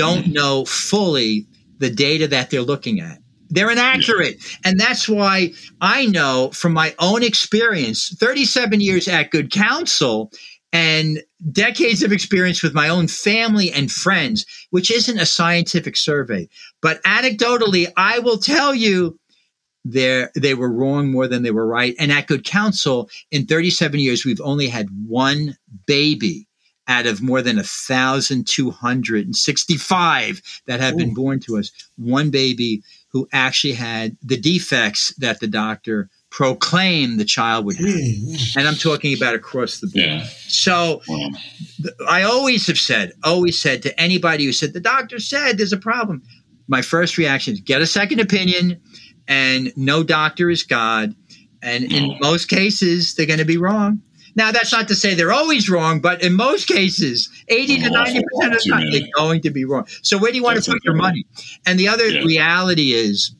[0.00, 0.32] don't mm.
[0.32, 3.18] know fully the data that they're looking at.
[3.50, 4.36] They're inaccurate.
[4.64, 10.32] And that's why I know from my own experience 37 years at Good Counsel
[10.72, 16.48] and decades of experience with my own family and friends, which isn't a scientific survey.
[16.80, 19.18] But anecdotally, I will tell you
[19.84, 21.94] there they were wrong more than they were right.
[21.98, 26.46] And at Good Counsel, in 37 years, we've only had one baby
[26.90, 30.98] out of more than 1,265 that have Ooh.
[30.98, 31.70] been born to us.
[31.96, 37.86] One baby who actually had the defects that the doctor proclaimed the child would have.
[37.86, 38.56] Mm.
[38.56, 40.04] And I'm talking about across the board.
[40.04, 40.24] Yeah.
[40.48, 41.30] So wow.
[41.76, 45.72] th- I always have said, always said to anybody who said, the doctor said there's
[45.72, 46.24] a problem.
[46.66, 48.80] My first reaction is get a second opinion,
[49.26, 51.14] and no doctor is God.
[51.62, 54.00] And in most cases, they're going to be wrong.
[54.40, 58.16] Now, that's not to say they're always wrong, but in most cases, 80 to 90%
[58.16, 59.86] of the time, they're going to be wrong.
[60.00, 61.26] So, where do you want that's to put your money?
[61.66, 62.22] And the other yeah.
[62.22, 63.34] reality is,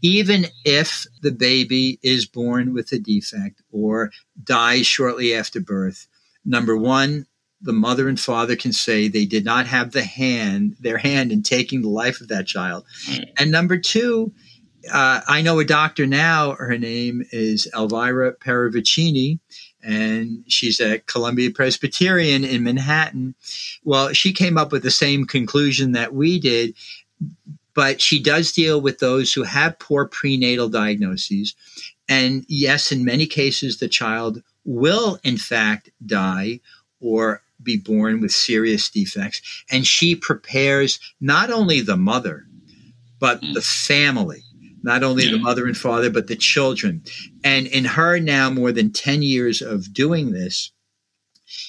[0.00, 6.06] even if the baby is born with a defect or dies shortly after birth,
[6.42, 7.26] number one,
[7.60, 11.42] the mother and father can say they did not have the hand, their hand in
[11.42, 12.86] taking the life of that child.
[13.38, 14.32] And number two,
[14.90, 16.52] uh, I know a doctor now.
[16.52, 19.38] Her name is Elvira Parravicini,
[19.82, 23.34] and she's a Columbia Presbyterian in Manhattan.
[23.84, 26.74] Well, she came up with the same conclusion that we did
[27.74, 31.54] but she does deal with those who have poor prenatal diagnoses.
[32.08, 36.60] And yes, in many cases, the child will in fact die
[37.00, 39.40] or be born with serious defects.
[39.70, 42.46] And she prepares not only the mother,
[43.18, 44.42] but the family,
[44.82, 47.02] not only the mother and father, but the children.
[47.44, 50.70] And in her now more than 10 years of doing this,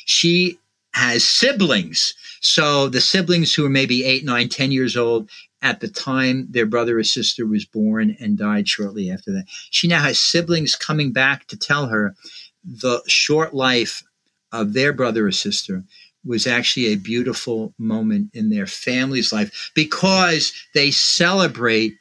[0.05, 0.57] she
[0.93, 2.13] has siblings.
[2.41, 5.29] So the siblings who are maybe eight, nine, ten years old
[5.61, 9.45] at the time their brother or sister was born and died shortly after that.
[9.71, 12.15] She now has siblings coming back to tell her
[12.63, 14.03] the short life
[14.51, 15.83] of their brother or sister
[16.25, 21.95] was actually a beautiful moment in their family's life because they celebrate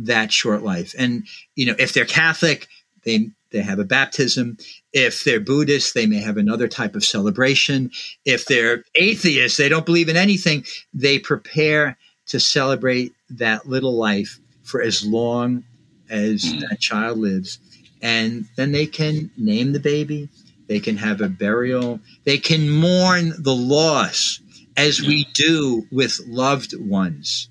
[0.00, 0.94] that short life.
[0.98, 2.68] And you know, if they're Catholic,
[3.04, 4.58] they they have a baptism.
[4.92, 7.90] If they're Buddhist, they may have another type of celebration.
[8.24, 14.38] If they're atheists, they don't believe in anything, they prepare to celebrate that little life
[14.62, 15.64] for as long
[16.08, 16.60] as mm.
[16.60, 17.58] that child lives.
[18.02, 20.28] And then they can name the baby,
[20.68, 24.40] they can have a burial, they can mourn the loss
[24.76, 27.48] as we do with loved ones.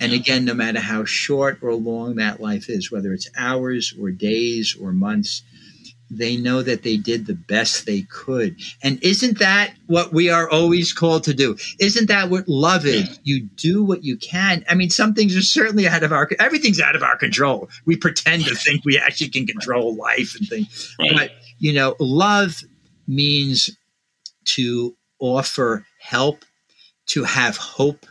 [0.00, 4.10] And again, no matter how short or long that life is, whether it's hours or
[4.10, 5.42] days or months,
[6.10, 8.56] they know that they did the best they could.
[8.82, 11.56] And isn't that what we are always called to do?
[11.80, 13.18] Isn't that what love is?
[13.24, 14.64] You do what you can.
[14.68, 17.68] I mean, some things are certainly out of our everything's out of our control.
[17.86, 20.94] We pretend to think we actually can control life and things.
[20.98, 21.10] Right.
[21.14, 22.62] But, you know, love
[23.06, 23.70] means
[24.44, 26.44] to offer help,
[27.06, 28.06] to have hope,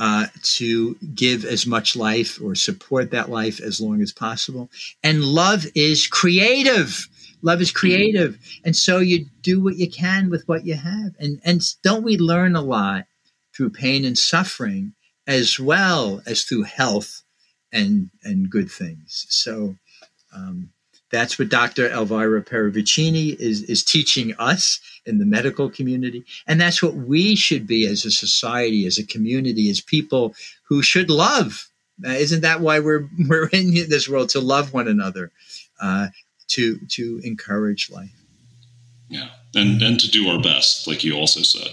[0.00, 4.70] uh, to give as much life or support that life as long as possible.
[5.04, 7.06] And love is creative.
[7.42, 8.38] Love is creative.
[8.64, 11.12] And so you do what you can with what you have.
[11.18, 13.04] And, and don't we learn a lot
[13.54, 14.94] through pain and suffering
[15.26, 17.22] as well as through health
[17.70, 19.26] and, and good things?
[19.28, 19.76] So,
[20.34, 20.70] um,
[21.10, 21.90] that's what Dr.
[21.90, 26.24] Elvira Parravicini is, is teaching us in the medical community.
[26.46, 30.82] And that's what we should be as a society, as a community, as people who
[30.82, 31.68] should love.
[32.04, 35.32] Uh, isn't that why we're, we're in this world to love one another,
[35.80, 36.08] uh,
[36.48, 38.14] to, to encourage life?
[39.08, 39.28] Yeah.
[39.54, 41.68] And, and to do our best, like you also said.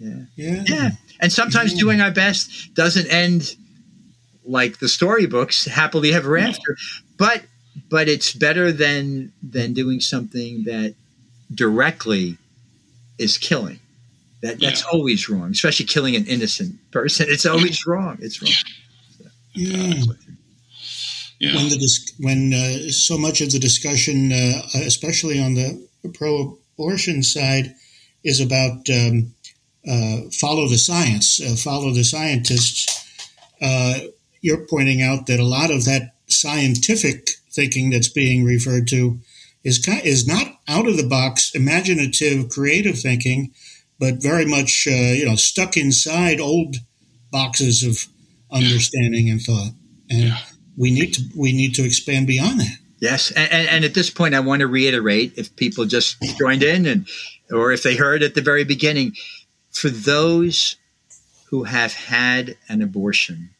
[0.00, 0.22] Yeah.
[0.34, 0.64] Yeah.
[0.66, 0.90] yeah.
[1.20, 1.78] And sometimes yeah.
[1.78, 3.54] doing our best doesn't end
[4.44, 6.76] like the storybooks, happily ever after.
[7.16, 7.44] But
[7.88, 10.94] but it's better than than doing something that
[11.54, 12.36] directly
[13.18, 13.80] is killing.
[14.42, 14.90] That that's yeah.
[14.92, 17.26] always wrong, especially killing an innocent person.
[17.28, 18.18] It's always wrong.
[18.20, 18.52] It's wrong.
[19.52, 20.02] Yeah.
[21.38, 21.56] yeah.
[21.56, 27.22] When the dis- when uh, so much of the discussion, uh, especially on the pro-abortion
[27.22, 27.74] side,
[28.24, 29.34] is about um,
[29.86, 33.06] uh, follow the science, uh, follow the scientists.
[33.60, 33.98] Uh,
[34.40, 39.18] you're pointing out that a lot of that scientific thinking that's being referred to
[39.64, 43.52] is is not out of the box, imaginative, creative thinking,
[43.98, 46.76] but very much uh, you know stuck inside old
[47.30, 48.06] boxes of
[48.50, 49.72] understanding and thought.
[50.08, 50.38] And yeah.
[50.76, 52.76] we need to we need to expand beyond that.
[53.00, 56.84] Yes, and, and, at this point, I want to reiterate if people just joined in
[56.84, 57.08] and
[57.50, 59.14] or if they heard at the very beginning,
[59.70, 60.76] for those
[61.48, 63.50] who have had an abortion,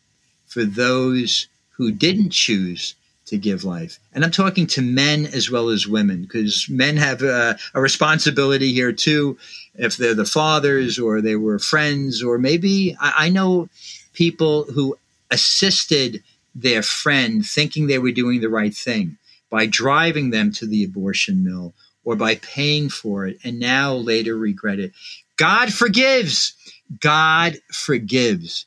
[0.46, 2.94] for those who didn't choose
[3.30, 3.98] to give life.
[4.12, 8.72] And I'm talking to men as well as women, because men have a, a, responsibility
[8.72, 9.38] here too.
[9.76, 13.68] If they're the fathers or they were friends, or maybe I, I know
[14.12, 14.98] people who
[15.30, 16.24] assisted
[16.56, 19.16] their friend thinking they were doing the right thing
[19.48, 21.72] by driving them to the abortion mill
[22.04, 24.92] or by paying for it and now later regret it.
[25.36, 26.52] God forgives.
[26.98, 28.66] God forgives.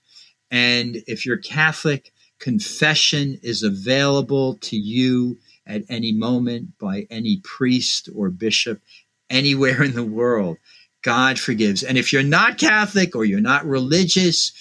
[0.49, 2.12] And if you're Catholic,
[2.43, 8.81] Confession is available to you at any moment by any priest or bishop
[9.29, 10.57] anywhere in the world.
[11.03, 11.83] God forgives.
[11.83, 14.51] And if you're not Catholic or you're not religious,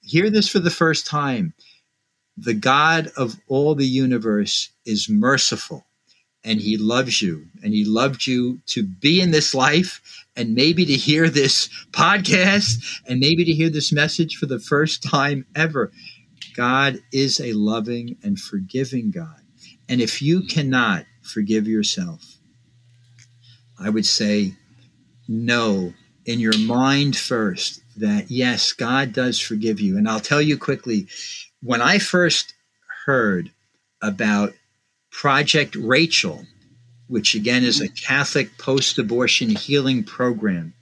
[0.00, 1.52] hear this for the first time.
[2.38, 5.84] The God of all the universe is merciful
[6.42, 10.86] and he loves you and he loved you to be in this life and maybe
[10.86, 15.92] to hear this podcast and maybe to hear this message for the first time ever.
[16.58, 19.42] God is a loving and forgiving God.
[19.88, 22.38] And if you cannot forgive yourself,
[23.78, 24.54] I would say,
[25.28, 25.94] know
[26.26, 29.96] in your mind first that yes, God does forgive you.
[29.96, 31.06] And I'll tell you quickly
[31.62, 32.54] when I first
[33.06, 33.52] heard
[34.02, 34.52] about
[35.12, 36.44] Project Rachel,
[37.06, 38.04] which again is a mm-hmm.
[38.04, 40.74] Catholic post abortion healing program,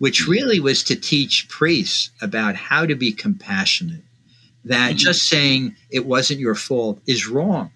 [0.00, 0.32] which mm-hmm.
[0.32, 4.02] really was to teach priests about how to be compassionate
[4.64, 4.98] that Mhm.
[4.98, 7.70] just saying it wasn't your fault is wrong.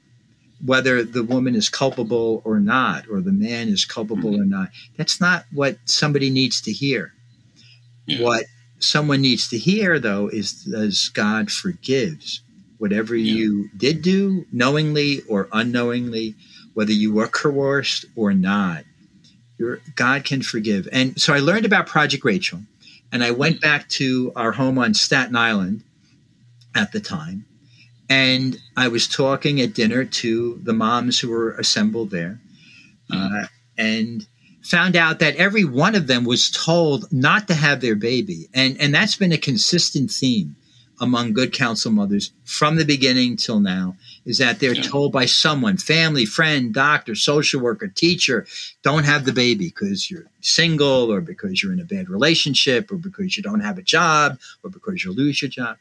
[0.64, 5.20] Whether the woman is culpable or not, or the man is culpable or not, that's
[5.20, 7.12] not what somebody needs to hear.
[8.06, 8.22] Yeah.
[8.22, 8.44] What
[8.78, 12.40] someone needs to hear, though, is does God forgives
[12.78, 13.34] whatever Yeah.
[13.34, 16.34] you did do, knowingly or unknowingly,
[16.74, 18.84] whether you were coerced or not.
[19.58, 20.88] Your, God can forgive.
[20.92, 22.62] And so I learned about Project Rachel,
[23.12, 25.82] and I went back to our home on Staten Island
[26.74, 27.44] at the time,
[28.08, 32.40] and I was talking at dinner to the moms who were assembled there,
[33.10, 33.44] uh,
[33.78, 34.26] and
[34.62, 38.80] found out that every one of them was told not to have their baby, and
[38.80, 40.56] and that's been a consistent theme
[41.00, 44.82] among good counsel mothers from the beginning till now is that they're Yeah.
[44.82, 48.46] told by someone family friend doctor social worker teacher
[48.82, 52.96] don't have the baby because you're single or because you're in a bad relationship or
[52.96, 55.78] because you don't have a job or because you'll lose your job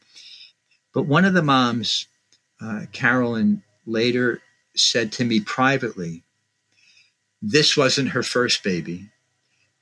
[0.94, 2.06] but one of the moms
[2.62, 4.40] uh, carolyn later
[4.74, 6.24] said to me privately
[7.46, 9.10] this wasn't her first baby.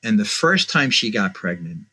[0.02, 1.86] And the first time she got pregnant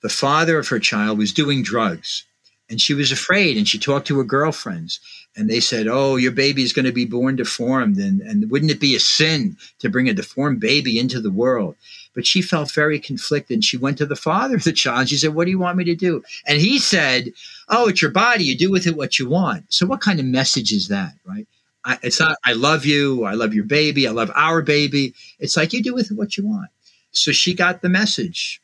[0.00, 2.24] the father of her child was doing drugs.
[2.70, 5.00] And she was afraid and she talked to her girlfriends
[5.34, 8.70] and they said oh your baby is going to be born deformed and, and wouldn't
[8.70, 11.74] it be a sin to bring a deformed baby into the world
[12.14, 13.64] but she felt very conflicted.
[13.64, 15.08] She went to the father of the child.
[15.08, 16.22] She said what do you want me to do?
[16.46, 17.32] And he said
[17.68, 18.44] oh it's your body.
[18.44, 19.72] You do with it what you want.
[19.72, 21.46] So what kind of message is that right?
[21.84, 25.14] I, it's not i love you i love your baby i love our baby.
[25.38, 26.70] It's like you do with it what you want.
[27.12, 28.60] So she got the message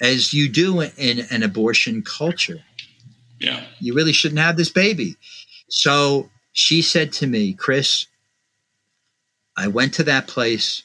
[0.00, 2.62] as you do in an abortion culture.
[3.40, 3.62] Yeah.
[3.78, 5.16] you really shouldn't have this baby.
[5.68, 8.06] So she said to me, Chris,
[9.56, 10.82] I went to that place,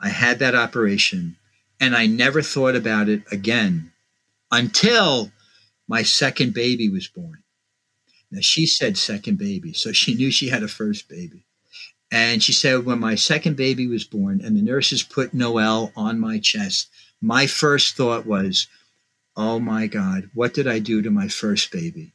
[0.00, 1.36] I had that operation,
[1.80, 3.92] and I never thought about it again
[4.50, 5.30] until
[5.88, 7.42] my second baby was born.
[8.30, 11.44] Now, she said second baby, so she knew she had a first baby.
[12.10, 16.20] And she said, when my second baby was born and the nurses put Noel on
[16.20, 16.88] my chest,
[17.20, 18.68] my first thought was,
[19.36, 22.12] oh my God, what did I do to my first baby?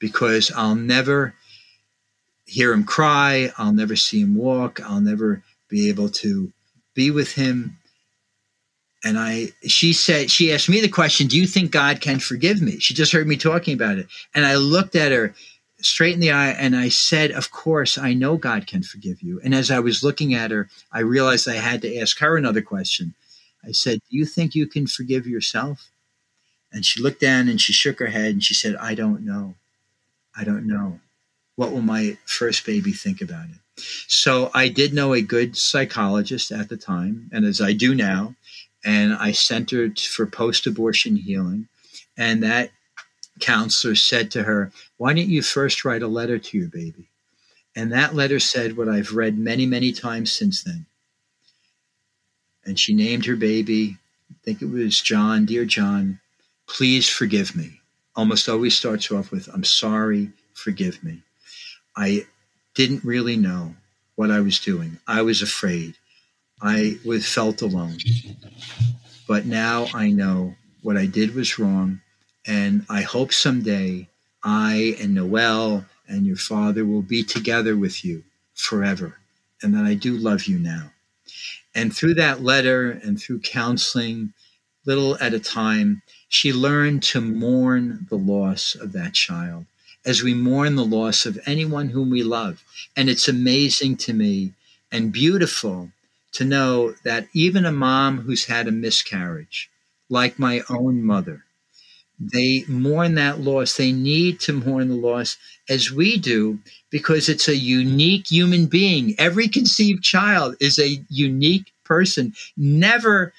[0.00, 1.34] Because I'll never
[2.44, 3.52] hear him cry.
[3.56, 4.80] I'll never see him walk.
[4.80, 6.52] I'll never be able to
[6.94, 7.78] be with him.
[9.04, 12.60] And I, she said, she asked me the question, Do you think God can forgive
[12.60, 12.78] me?
[12.80, 14.08] She just heard me talking about it.
[14.34, 15.34] And I looked at her
[15.80, 19.40] straight in the eye and I said, Of course, I know God can forgive you.
[19.44, 22.62] And as I was looking at her, I realized I had to ask her another
[22.62, 23.14] question.
[23.64, 25.90] I said, Do you think you can forgive yourself?
[26.72, 29.54] And she looked down and she shook her head and she said, I don't know.
[30.36, 31.00] I don't know.
[31.56, 33.56] What will my first baby think about it?
[34.06, 38.34] So I did know a good psychologist at the time, and as I do now,
[38.84, 41.68] and I centered for post abortion healing.
[42.16, 42.70] And that
[43.40, 47.08] counselor said to her, Why don't you first write a letter to your baby?
[47.76, 50.86] And that letter said what I've read many, many times since then.
[52.64, 53.98] And she named her baby,
[54.30, 56.20] I think it was John, Dear John,
[56.66, 57.80] please forgive me.
[58.16, 61.22] Almost always starts off with, I'm sorry, forgive me.
[61.96, 62.26] I
[62.74, 63.74] didn't really know
[64.16, 64.98] what I was doing.
[65.06, 65.94] I was afraid.
[66.60, 67.98] I was felt alone.
[69.26, 72.00] But now I know what I did was wrong.
[72.46, 74.08] And I hope someday
[74.42, 79.18] I and Noel and your father will be together with you forever.
[79.62, 80.90] And that I do love you now.
[81.74, 84.32] And through that letter and through counseling,
[84.84, 89.66] little at a time, she learned to mourn the loss of that child
[90.04, 92.62] as we mourn the loss of anyone whom we love.
[92.96, 94.54] And it's amazing to me
[94.90, 95.90] and beautiful
[96.32, 99.70] to know that even a mom who's had a miscarriage,
[100.08, 101.44] like my own mother,
[102.20, 103.76] they mourn that loss.
[103.76, 105.36] They need to mourn the loss
[105.68, 106.58] as we do
[106.90, 109.14] because it's a unique human being.
[109.18, 113.32] Every conceived child is a unique person, never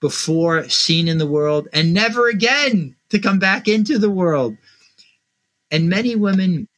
[0.00, 4.56] before seen in the world and never again to come back into the world.
[5.70, 6.68] And many women,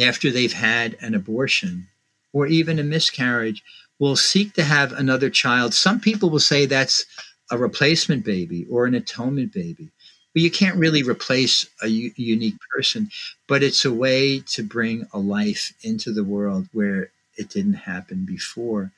[0.00, 1.88] after they've had an abortion
[2.32, 3.62] or even a miscarriage,
[3.98, 5.74] will seek to have another child.
[5.74, 7.04] Some people will say that's
[7.50, 9.90] a replacement baby or an atonement baby.
[10.34, 13.10] But you can't really replace a u- unique person,
[13.46, 18.24] but it's a way to bring a life into the world where it didn't happen
[18.24, 18.92] before.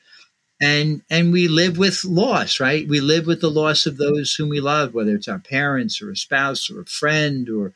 [0.63, 2.89] And and we live with loss, right?
[2.89, 6.11] We live with the loss of those whom we love, whether it's our parents or
[6.11, 7.73] a spouse or a friend or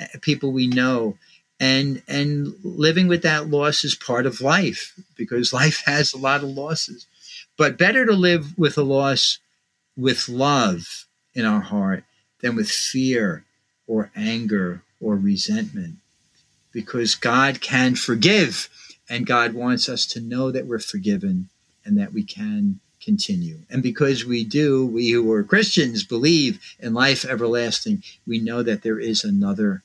[0.00, 1.16] Uh, people we know.
[1.58, 6.42] And and living with that loss is part of life because life has a lot
[6.42, 7.06] of losses.
[7.56, 9.38] But better to live with a loss
[9.96, 12.04] with love in our heart
[12.40, 13.44] than with fear
[13.86, 15.96] or anger or resentment
[16.72, 18.68] because God can forgive
[19.08, 21.48] and God wants us to know that we're forgiven
[21.84, 23.60] and that we can continue.
[23.70, 28.82] And because we do, we who are Christians believe in life everlasting, we know that
[28.82, 29.82] there is another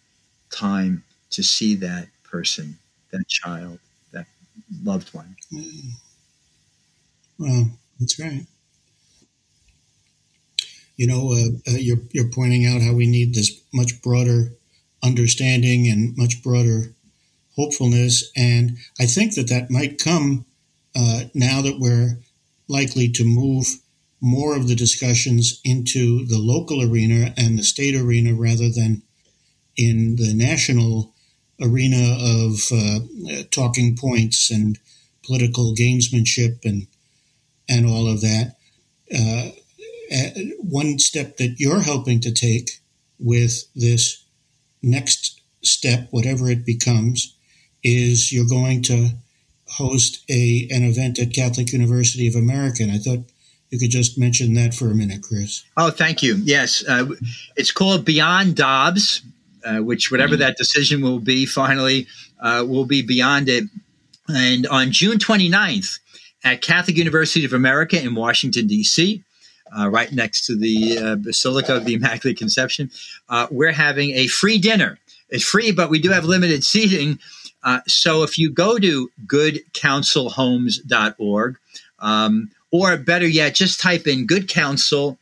[0.51, 2.77] time to see that person,
[3.11, 3.79] that child,
[4.11, 4.25] that
[4.83, 5.35] loved one.
[7.37, 8.45] Well, that's right.
[10.97, 14.53] You know, uh, uh, you're, you're pointing out how we need this much broader
[15.03, 16.93] understanding and much broader
[17.55, 18.31] hopefulness.
[18.35, 20.45] And I think that that might come
[20.95, 22.19] uh, now that we're
[22.67, 23.67] likely to move
[24.21, 29.03] more of the discussions into the local arena and the state arena rather than
[29.77, 31.13] in the national
[31.61, 34.79] arena of uh, talking points and
[35.23, 36.87] political gamesmanship and
[37.69, 38.55] and all of that.
[39.13, 39.51] Uh,
[40.59, 42.79] one step that you're helping to take
[43.19, 44.25] with this
[44.81, 47.35] next step, whatever it becomes,
[47.83, 49.09] is you're going to
[49.67, 52.83] host a an event at Catholic University of America.
[52.83, 53.31] And I thought
[53.69, 55.63] you could just mention that for a minute, Chris.
[55.77, 56.35] Oh, thank you.
[56.43, 57.05] Yes, uh,
[57.55, 59.21] it's called Beyond Dobbs,
[59.65, 60.41] uh, which whatever mm-hmm.
[60.41, 62.07] that decision will be, finally
[62.39, 63.65] uh, will be beyond it.
[64.27, 65.99] And on June 29th
[66.43, 69.23] at Catholic University of America in Washington D.C.
[69.77, 72.89] Uh, right next to the uh, Basilica of the Immaculate Conception,
[73.29, 74.97] uh, we're having a free dinner.
[75.29, 77.19] It's free, but we do have limited seating
[77.63, 81.57] uh, so if you go to goodcounselhomes.org,
[81.99, 85.19] um, or better yet, just type in Good Counsel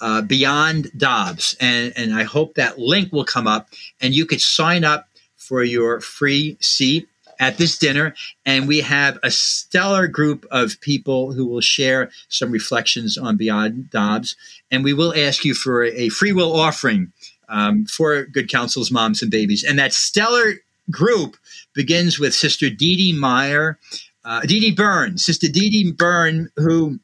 [0.00, 3.68] uh, Beyond Dobbs, and, and I hope that link will come up,
[4.00, 7.08] and you could sign up for your free seat
[7.40, 8.14] at this dinner.
[8.46, 13.90] And we have a stellar group of people who will share some reflections on Beyond
[13.90, 14.36] Dobbs,
[14.70, 17.12] and we will ask you for a free will offering
[17.48, 20.54] um, for Good Counsel's moms and babies, and that stellar
[20.90, 21.36] group
[21.74, 23.78] begins with Sister Dee Dee Meyer,
[24.24, 26.98] uh, Dee Dee Byrne, Sister Dee Dee Byrne, who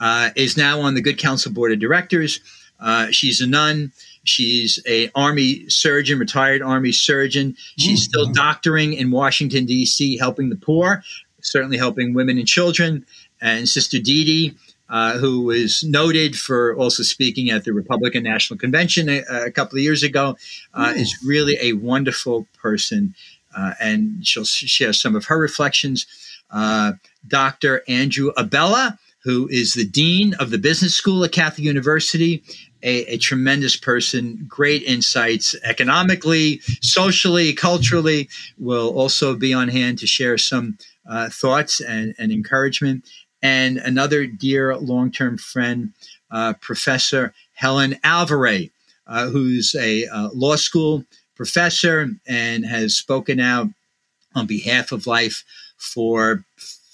[0.00, 2.40] uh, is now on the Good Counsel Board of Directors.
[2.80, 3.92] Uh, she's a nun.
[4.24, 7.56] She's a Army surgeon, retired Army surgeon.
[7.78, 8.10] She's mm-hmm.
[8.10, 11.02] still doctoring in Washington D.C., helping the poor,
[11.40, 13.04] certainly helping women and children.
[13.40, 14.56] And Sister Dee Dee
[14.88, 19.78] uh, who was noted for also speaking at the Republican National Convention a, a couple
[19.78, 20.36] of years ago,
[20.74, 23.14] uh, is really a wonderful person.
[23.56, 26.06] Uh, and she'll share some of her reflections.
[26.50, 26.92] Uh,
[27.26, 27.82] Dr.
[27.88, 32.42] Andrew Abela, who is the dean of the business school at Catholic University,
[32.82, 40.06] a, a, tremendous person, great insights economically, socially, culturally, will also be on hand to
[40.06, 40.76] share some
[41.08, 43.08] uh, thoughts and, and, encouragement.
[43.42, 45.94] And another dear long term friend,
[46.30, 48.68] uh, Professor Helen Alvarez,
[49.06, 51.04] uh, who's a uh, law school
[51.34, 53.68] professor and has spoken out
[54.34, 55.44] on behalf of life
[55.78, 56.44] for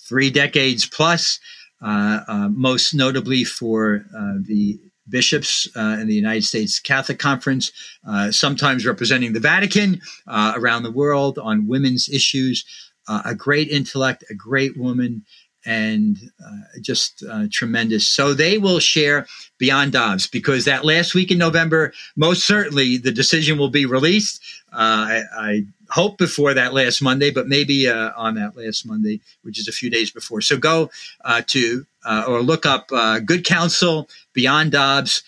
[0.09, 1.39] three decades plus,
[1.81, 4.79] most notably for uh, the
[5.09, 7.73] bishops uh, in the United States Catholic Conference,
[8.07, 12.65] uh, sometimes representing the Vatican uh, around the world on women's issues.
[13.09, 15.25] a great intellect, a great woman,
[15.67, 18.09] and uh, just uh, tremendous.
[18.09, 19.27] So they will share
[19.59, 24.43] Beyond Dobbs because that last week in November, most certainly the decision will be released.
[24.73, 29.21] Uh, I, I, hope before that last Monday, but maybe uh, on that last Monday,
[29.43, 30.41] which is a few days before.
[30.41, 30.91] So go
[31.25, 32.89] uh, to uh, or look up
[33.25, 35.23] Good Counsel Beyond Dobbs.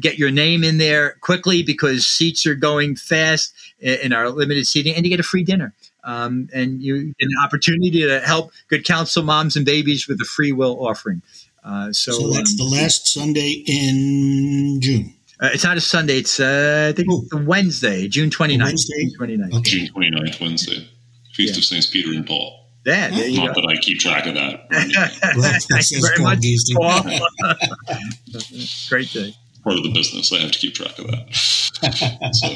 [0.00, 4.94] get your name in there quickly because seats are going fast in our limited seating,
[4.94, 5.74] and you get a free dinner
[6.04, 10.52] um, and you an opportunity to help Good Counsel moms and babies with a free
[10.52, 11.22] will offering.
[11.64, 15.14] Uh, so, so, that's um, the last Sunday in June.
[15.42, 16.18] Uh, it's not a Sunday.
[16.18, 18.62] It's uh, I think it's Wednesday, June 29th.
[18.62, 19.06] Wednesday?
[19.06, 19.54] June 29th.
[19.54, 19.70] Okay.
[19.70, 20.88] June 29th, Wednesday.
[21.34, 21.58] Feast yeah.
[21.58, 22.60] of Saints Peter and Paul.
[22.86, 24.68] Yeah, Not that I keep track of that.
[25.68, 27.02] Thank you very much, Paul.
[28.88, 29.34] Great day.
[29.64, 30.32] Part of the business.
[30.32, 31.26] I have to keep track of that.
[32.34, 32.48] so.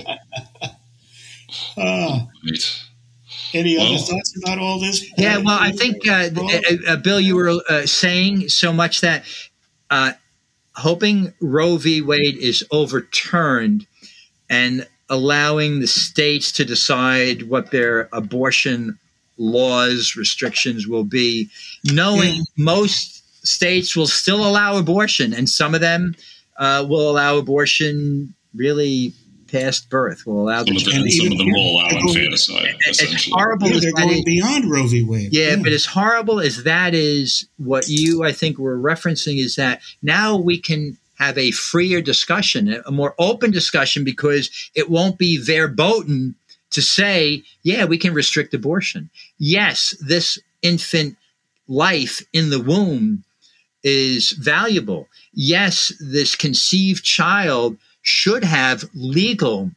[1.81, 2.83] Uh, right.
[3.55, 5.09] Any other thoughts about all this?
[5.17, 9.25] Yeah, well, I think, uh, uh, uh, Bill, you were uh, saying so much that
[9.91, 10.13] uh,
[10.77, 12.03] hoping Roe v.
[12.03, 13.87] Wade is overturned
[14.49, 18.99] and allowing the states to decide what their abortion
[19.39, 21.49] laws, restrictions will be,
[21.85, 22.43] knowing yeah.
[22.57, 26.15] most states will still allow abortion, and some of them
[26.59, 29.13] uh, will allow abortion really
[29.47, 32.77] past birth will allow some, the of, them, some of them will allow infanticide.
[32.89, 35.03] As horrible yeah, as they're going is, beyond Roe v.
[35.03, 35.33] Wade.
[35.33, 39.57] Yeah, yeah, but as horrible as that is, what you I think were referencing is
[39.57, 45.19] that now we can have a freer discussion, a more open discussion, because it won't
[45.19, 46.35] be verboten
[46.71, 49.09] to say, yeah, we can restrict abortion.
[49.39, 51.17] Yes, this infant
[51.69, 53.25] life in the womb
[53.83, 55.09] is valuable.
[55.33, 59.73] Yes, this conceived child should have legal,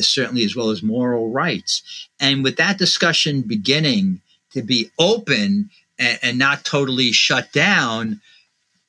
[0.00, 2.08] certainly as well as moral rights.
[2.18, 4.22] And with that discussion beginning
[4.52, 8.22] to be open and, and not totally shut down,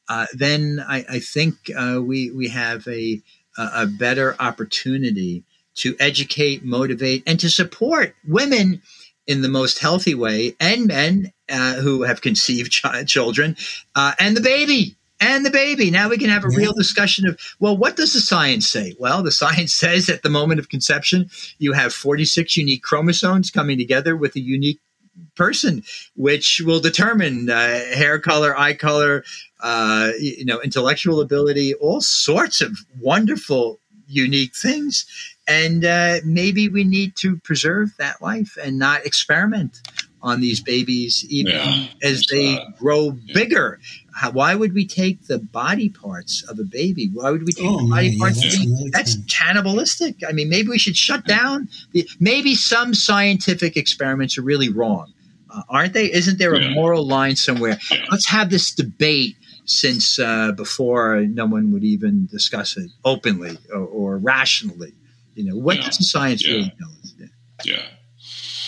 [0.08, 3.22] uh, then I, I think uh, we we have a
[3.58, 5.44] a better opportunity
[5.76, 8.82] to educate, motivate, and to support women
[9.28, 13.58] in the most healthy way, and men uh, who have conceived ch- children,
[13.96, 14.96] uh, and the baby.
[15.24, 15.90] And the baby.
[15.90, 16.58] Now we can have a yeah.
[16.58, 18.94] real discussion of, well, what does the science say?
[19.00, 23.78] Well, the science says at the moment of conception, you have 46 unique chromosomes coming
[23.78, 24.82] together with a unique
[25.36, 25.84] person,
[26.18, 27.56] which will determine uh,
[27.96, 29.24] hair color, eye color,
[29.62, 35.06] uh, you know, intellectual ability, all sorts of wonderful, unique things.
[35.48, 39.82] And uh, maybe we need to preserve that life and not experiment
[40.24, 42.78] on these babies even yeah, as they that.
[42.80, 43.34] grow yeah.
[43.34, 43.80] bigger.
[44.16, 47.10] How, why would we take the body parts of a baby?
[47.14, 48.44] Why would we take oh, the body man, parts?
[48.44, 50.16] Yeah, that's, that's cannibalistic.
[50.28, 51.68] I mean, maybe we should shut down.
[51.92, 55.14] The, maybe some scientific experiments are really wrong,
[55.54, 56.12] uh, aren't they?
[56.12, 57.78] Isn't there a moral line somewhere?
[58.10, 63.82] Let's have this debate since uh, before no one would even discuss it openly or,
[63.82, 64.94] or rationally.
[65.36, 65.86] You know, what yeah.
[65.86, 66.54] does the science yeah.
[66.54, 67.14] really tell us?
[67.66, 67.82] Yeah.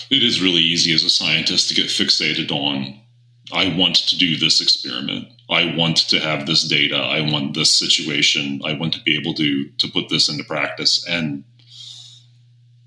[0.09, 3.01] It is really easy as a scientist to get fixated on,
[3.51, 5.27] I want to do this experiment.
[5.49, 6.97] I want to have this data.
[6.97, 8.61] I want this situation.
[8.65, 11.05] I want to be able to to put this into practice.
[11.07, 11.43] And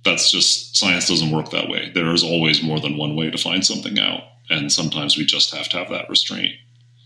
[0.05, 1.91] that's just science doesn't work that way.
[1.95, 4.23] There is always more than one way to find something out.
[4.51, 6.55] And sometimes we just have to have that restraint.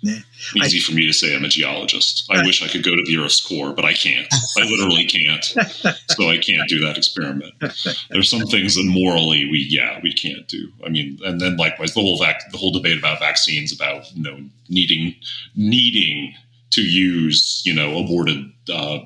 [0.02, 2.28] Easy I, for me to say I'm a geologist.
[2.30, 4.26] I wish I could go to the Earth's core, but I can't.
[4.58, 5.44] I literally can't.
[5.44, 7.54] so I can't do that experiment.
[8.10, 10.68] There's some things that morally we yeah we can't do.
[10.84, 14.22] I mean, and then likewise the whole vac- the whole debate about vaccines about you
[14.22, 14.38] know
[14.68, 15.14] needing
[15.54, 16.34] needing
[16.70, 19.00] to use you know aborted uh,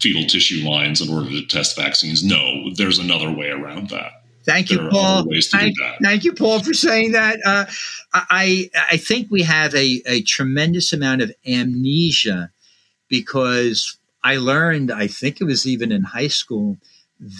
[0.00, 2.24] fetal tissue lines in order to test vaccines.
[2.24, 4.19] No, there's another way around that.
[4.44, 5.24] Thank you, Paul.
[5.50, 7.40] Thank, thank, you, Paul, for saying that.
[7.44, 7.66] Uh,
[8.12, 12.50] I I think we have a, a tremendous amount of amnesia
[13.08, 16.78] because I learned, I think it was even in high school,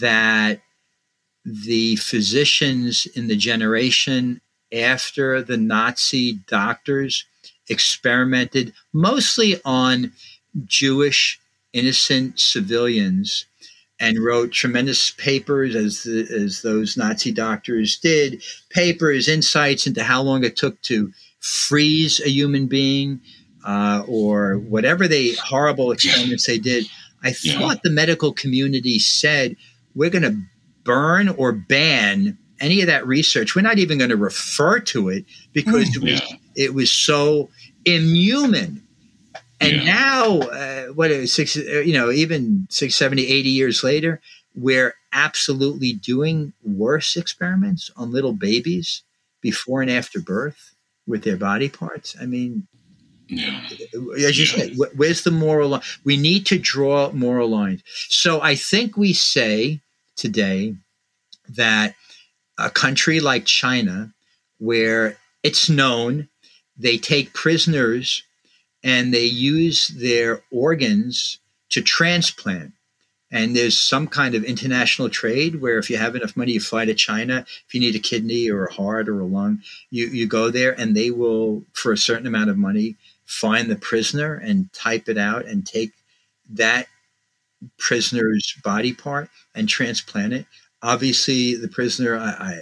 [0.00, 0.60] that
[1.44, 4.40] the physicians in the generation
[4.72, 7.24] after the Nazi doctors
[7.68, 10.12] experimented mostly on
[10.64, 11.40] Jewish
[11.72, 13.46] innocent civilians
[14.00, 20.22] and wrote tremendous papers as the, as those Nazi doctors did, papers, insights into how
[20.22, 23.20] long it took to freeze a human being
[23.64, 26.86] uh, or whatever they horrible experiments they did.
[27.22, 29.56] I thought the medical community said
[29.94, 30.40] we're going to
[30.84, 33.54] burn or ban any of that research.
[33.54, 37.50] We're not even going to refer to it because it was, it was so
[37.84, 38.82] inhuman
[39.60, 39.84] and yeah.
[39.84, 44.20] now, uh, what is six, uh, you know, even six, 70, 80 years later,
[44.54, 49.02] we're absolutely doing worse experiments on little babies
[49.40, 50.74] before and after birth
[51.06, 52.16] with their body parts.
[52.20, 52.66] I mean,
[53.28, 53.60] yeah.
[53.70, 54.74] as you yeah.
[54.74, 55.82] said, where's the moral line?
[56.04, 57.82] We need to draw moral lines.
[58.08, 59.80] So I think we say
[60.16, 60.74] today
[61.48, 61.94] that
[62.58, 64.12] a country like China,
[64.58, 66.28] where it's known
[66.76, 68.22] they take prisoners
[68.82, 71.38] and they use their organs
[71.70, 72.72] to transplant.
[73.32, 76.84] And there's some kind of international trade where if you have enough money, you fly
[76.84, 77.46] to China.
[77.66, 80.78] If you need a kidney or a heart or a lung, you, you go there
[80.78, 85.16] and they will, for a certain amount of money, find the prisoner and type it
[85.16, 85.92] out and take
[86.48, 86.88] that
[87.78, 90.46] prisoner's body part and transplant it.
[90.82, 92.60] Obviously, the prisoner, I, I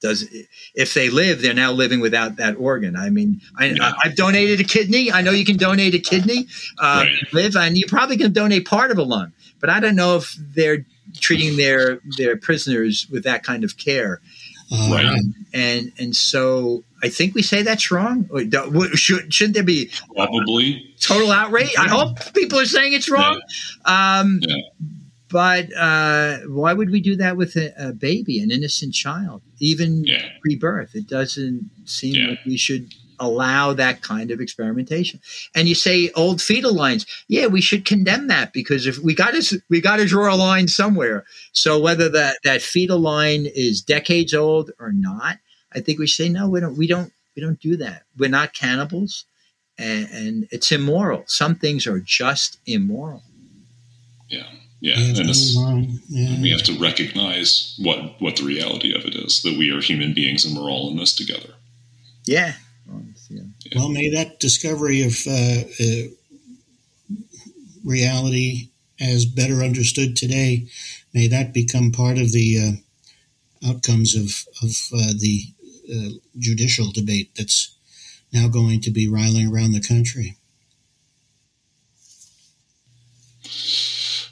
[0.00, 0.26] does
[0.74, 3.92] if they live they're now living without that organ i mean I, yeah.
[4.02, 6.46] I, have donated a kidney i know you can donate a kidney
[6.78, 7.32] uh, right.
[7.32, 10.34] live and you probably can donate part of a lung but i don't know if
[10.38, 14.20] they're treating their their prisoners with that kind of care
[14.72, 15.04] uh, right.
[15.04, 18.28] Um, and and so I think we say that's wrong.
[18.94, 21.72] Should shouldn't there be probably total outrage?
[21.78, 23.40] I hope people are saying it's wrong.
[23.86, 24.18] Yeah.
[24.20, 24.56] Um, yeah.
[25.36, 30.02] But uh, why would we do that with a, a baby, an innocent child, even
[30.02, 30.30] yeah.
[30.40, 30.94] pre-birth?
[30.94, 32.28] It doesn't seem yeah.
[32.30, 35.20] like we should allow that kind of experimentation.
[35.54, 39.34] And you say old fetal lines, yeah, we should condemn that because if we got
[39.34, 41.26] to we got to draw a line somewhere.
[41.52, 45.36] So whether that that fetal line is decades old or not,
[45.74, 48.04] I think we say no, we don't we don't we don't do that.
[48.16, 49.26] We're not cannibals.
[49.78, 51.24] and, and it's immoral.
[51.26, 53.22] Some things are just immoral.
[54.28, 54.48] Yeah.
[54.86, 56.40] Yeah, and yeah.
[56.40, 60.14] we have to recognize what what the reality of it is that we are human
[60.14, 61.54] beings and we're all in this together.
[62.24, 62.52] Yeah.
[63.74, 66.08] Well, may that discovery of uh, uh,
[67.84, 68.68] reality
[69.00, 70.68] as better understood today,
[71.12, 72.78] may that become part of the
[73.64, 75.42] uh, outcomes of of uh, the
[75.92, 77.76] uh, judicial debate that's
[78.32, 80.36] now going to be riling around the country.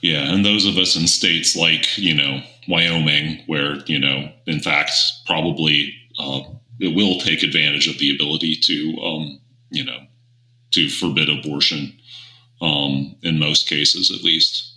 [0.05, 4.61] Yeah, and those of us in states like you know Wyoming, where you know, in
[4.61, 4.92] fact,
[5.24, 6.42] probably uh,
[6.78, 9.40] it will take advantage of the ability to um,
[9.70, 10.00] you know
[10.72, 11.94] to forbid abortion
[12.61, 14.74] um, in most cases, at least.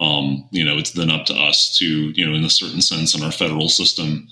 [0.00, 3.14] Um, you know, it's then up to us to you know, in a certain sense,
[3.14, 4.28] in our federal system,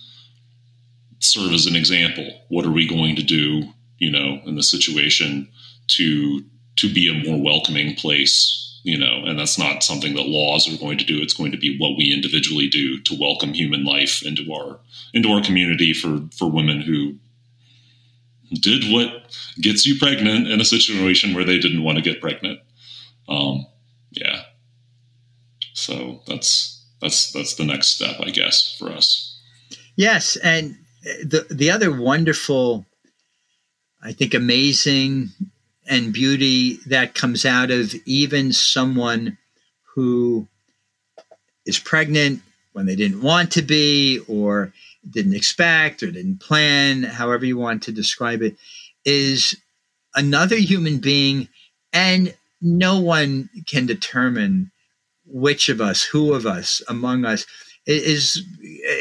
[1.18, 2.26] serve as an example.
[2.49, 3.64] What are we going to do?
[3.99, 5.46] You know, in the situation
[5.88, 6.42] to
[6.76, 10.79] to be a more welcoming place you know, and that's not something that laws are
[10.79, 11.20] going to do.
[11.20, 14.79] It's going to be what we individually do to welcome human life into our
[15.12, 17.16] into our community for for women who
[18.55, 22.61] did what gets you pregnant in a situation where they didn't want to get pregnant.
[23.29, 23.66] Um,
[24.11, 24.43] yeah.
[25.74, 29.39] So that's that's that's the next step, I guess, for us.
[29.97, 32.87] Yes, and the the other wonderful,
[34.03, 35.31] I think, amazing
[35.89, 39.39] and beauty that comes out of even someone
[39.95, 40.47] who
[41.66, 44.72] is pregnant when they didn't want to be or
[45.11, 48.57] didn't expect or didn't plan, however you want to describe it,
[49.05, 49.57] is
[50.14, 51.49] another human being.
[51.93, 54.70] And no one can determine
[55.26, 57.47] which of us, who of us among us
[57.89, 58.45] is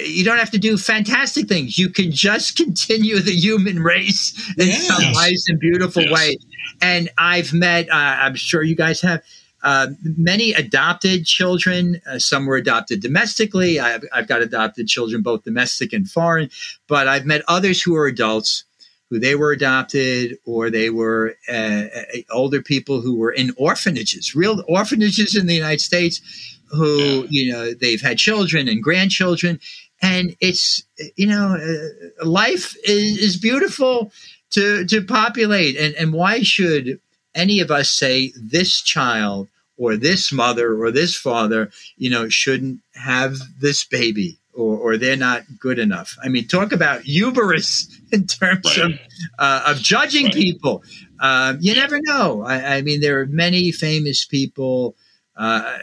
[0.05, 1.77] you don't have to do fantastic things.
[1.77, 4.87] You can just continue the human race in yes.
[4.87, 6.11] some nice and beautiful yes.
[6.11, 6.37] way.
[6.81, 9.21] And I've met, uh, I'm sure you guys have,
[9.63, 11.99] uh, many adopted children.
[12.09, 13.79] Uh, some were adopted domestically.
[13.79, 16.49] I've, I've, got adopted children, both domestic and foreign.
[16.87, 18.65] But I've met others who are adults
[19.09, 24.35] who they were adopted or they were uh, uh older people who were in orphanages,
[24.35, 26.21] real orphanages in the United States
[26.69, 29.59] who you know they've had children and grandchildren.
[30.01, 30.83] And it's
[31.15, 34.11] you know uh, life is, is beautiful
[34.51, 35.77] to to populate.
[35.77, 36.99] And and why should
[37.33, 39.47] any of us say this child
[39.77, 45.15] or this mother or this father you know shouldn't have this baby or, or they're
[45.15, 48.93] not good enough i mean talk about hubris in terms right.
[48.93, 48.99] of
[49.39, 50.33] uh, of judging right.
[50.33, 50.83] people
[51.19, 54.95] um, you never know I, I, mean there are many famous people
[55.35, 55.77] uh,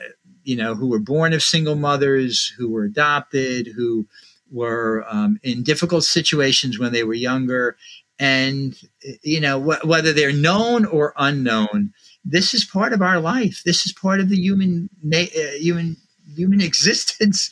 [0.44, 4.06] you know, who were born of single mothers, who were adopted, who
[4.50, 7.76] were um, in difficult situations when they were younger.
[8.18, 8.76] And,
[9.22, 11.92] you know, wh- whether they're known or unknown,
[12.24, 13.62] this is part of our life.
[13.64, 15.96] This is part of the human, na- uh, human,
[16.36, 17.50] human existence.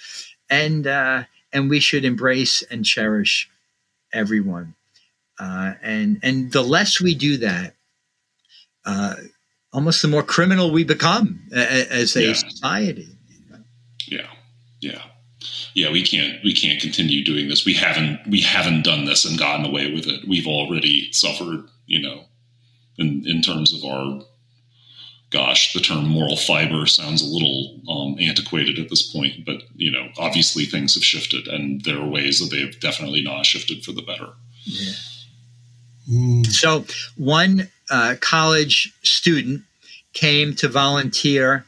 [0.53, 3.50] And, uh, and we should embrace and cherish
[4.12, 4.74] everyone.
[5.38, 7.74] Uh, and, and the less we do that,
[8.84, 9.14] uh,
[9.72, 12.32] almost the more criminal we become as a yeah.
[12.34, 13.09] society.
[14.07, 14.28] Yeah,
[14.80, 15.03] yeah,
[15.74, 15.90] yeah.
[15.90, 17.64] We can't we can't continue doing this.
[17.64, 20.28] We haven't we haven't done this and gotten away with it.
[20.28, 21.64] We've already suffered.
[21.86, 22.24] You know,
[22.98, 24.22] in in terms of our
[25.32, 29.90] gosh, the term moral fiber sounds a little um, antiquated at this point, but you
[29.90, 33.92] know, obviously things have shifted, and there are ways that they've definitely not shifted for
[33.92, 34.28] the better.
[34.64, 34.92] Yeah.
[36.10, 36.46] Mm.
[36.46, 36.84] So,
[37.16, 39.62] one uh, college student
[40.12, 41.64] came to volunteer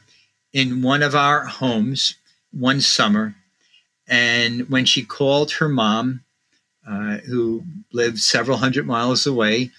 [0.53, 2.15] in one of our homes
[2.51, 3.35] one summer.
[4.07, 6.21] And when she called her mom,
[6.87, 9.71] uh, who lived several hundred miles away,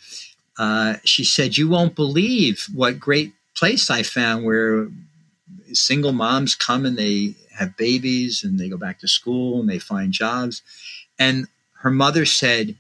[0.58, 4.88] uh, she said, You won't believe what great place I found where
[5.72, 9.78] single moms come and they have babies and they go back to school and they
[9.78, 10.62] find jobs.
[11.18, 11.46] And
[11.80, 12.76] her mother said,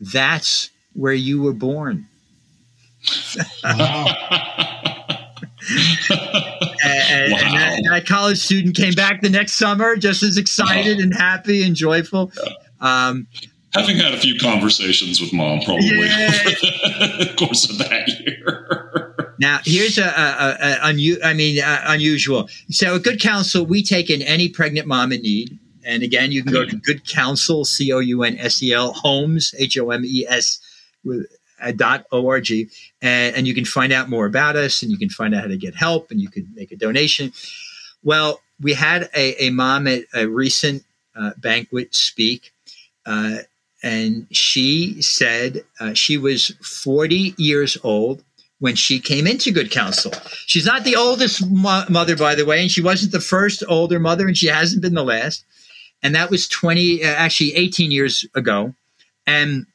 [0.00, 2.06] That's where you were born.
[3.62, 4.06] Wow.
[6.84, 7.38] and, wow.
[7.42, 11.02] and, that, college student came back the next summer just as excited wow.
[11.02, 12.32] and happy and joyful.
[12.80, 13.26] Um,
[13.74, 16.30] Having had a few conversations with mom, probably yeah.
[16.40, 19.14] over the course of that year.
[19.40, 22.48] Now, here's a, a, a, a I mean, uh, unusual.
[22.70, 25.58] So, at Good Counsel, we take in any pregnant mom in need.
[25.84, 28.92] And again, you can go to Good Counsel, C O U N S E L,
[28.92, 30.60] Homes, H O M E S,
[31.04, 31.26] with
[31.76, 32.50] dot org,
[33.02, 35.48] and, and you can find out more about us, and you can find out how
[35.48, 37.32] to get help, and you can make a donation.
[38.02, 40.84] Well, we had a, a mom at a recent
[41.16, 42.52] uh, banquet speak,
[43.06, 43.38] uh,
[43.82, 48.22] and she said uh, she was 40 years old,
[48.60, 50.12] when she came into good counsel.
[50.46, 54.00] She's not the oldest mo- mother, by the way, and she wasn't the first older
[54.00, 55.44] mother, and she hasn't been the last.
[56.02, 58.74] And that was 20, uh, actually 18 years ago.
[59.26, 59.66] And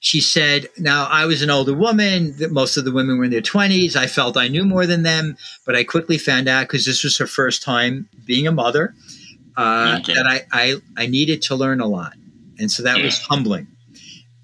[0.00, 2.34] she said, Now, I was an older woman.
[2.50, 3.94] Most of the women were in their 20s.
[3.94, 7.16] I felt I knew more than them, but I quickly found out because this was
[7.18, 8.94] her first time being a mother
[9.56, 10.14] uh, okay.
[10.14, 12.14] that I, I, I, needed to learn a lot.
[12.58, 13.04] And so that yeah.
[13.04, 13.68] was humbling.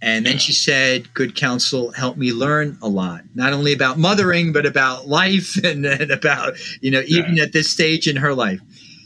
[0.01, 0.39] And then yeah.
[0.39, 5.07] she said, Good counsel helped me learn a lot, not only about mothering, but about
[5.09, 7.45] life and, and about, you know, even yeah.
[7.45, 8.61] at this stage in her life.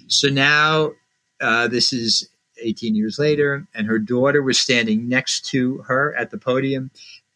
[0.08, 0.92] So now
[1.40, 2.28] uh, this is
[2.60, 6.90] 18 years later, and her daughter was standing next to her at the podium.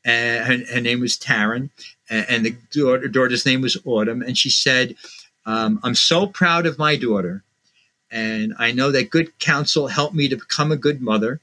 [0.04, 1.70] And her, her name was Taryn,
[2.08, 4.22] and, and the daughter, daughter's name was Autumn.
[4.22, 4.94] And she said,
[5.46, 7.42] um, I'm so proud of my daughter.
[8.10, 11.40] And I know that good counsel helped me to become a good mother.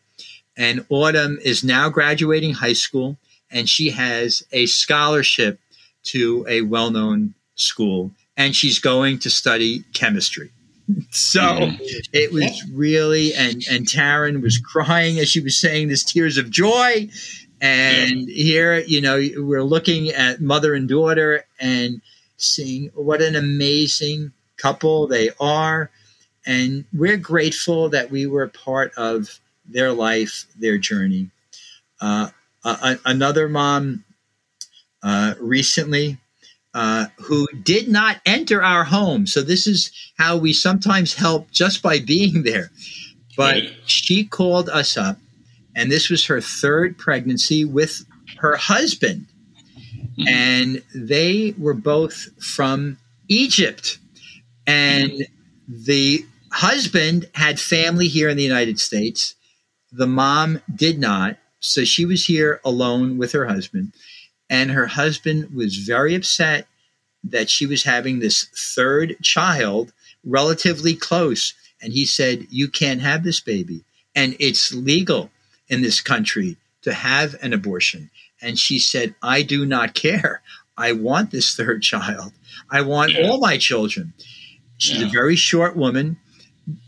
[0.57, 3.17] And Autumn is now graduating high school,
[3.49, 5.59] and she has a scholarship
[6.03, 10.51] to a well known school, and she's going to study chemistry.
[11.11, 11.81] So mm-hmm.
[12.11, 16.49] it was really, and and Taryn was crying as she was saying this, tears of
[16.49, 17.09] joy.
[17.61, 18.43] And yeah.
[18.43, 22.01] here, you know, we're looking at mother and daughter and
[22.35, 25.89] seeing what an amazing couple they are.
[26.45, 31.29] And we're grateful that we were part of their life, their journey.
[31.99, 32.29] Uh,
[33.05, 34.03] another mom
[35.03, 36.17] uh, recently
[36.73, 39.27] uh, who did not enter our home.
[39.27, 42.71] So this is how we sometimes help just by being there.
[43.35, 43.73] But right.
[43.85, 45.17] she called us up,
[45.75, 48.05] and this was her third pregnancy with
[48.37, 49.27] her husband.
[50.17, 50.27] Mm-hmm.
[50.27, 52.97] And they were both from
[53.27, 53.97] Egypt.
[54.67, 55.83] And mm-hmm.
[55.85, 59.35] the husband had family here in the United States.
[59.93, 61.37] The mom did not.
[61.59, 63.93] So she was here alone with her husband.
[64.49, 66.67] And her husband was very upset
[67.23, 68.43] that she was having this
[68.75, 69.93] third child
[70.25, 71.53] relatively close.
[71.81, 73.85] And he said, You can't have this baby.
[74.15, 75.31] And it's legal
[75.67, 78.09] in this country to have an abortion.
[78.41, 80.41] And she said, I do not care.
[80.77, 82.33] I want this third child.
[82.69, 84.13] I want all my children.
[84.77, 85.07] She's yeah.
[85.07, 86.17] a very short woman.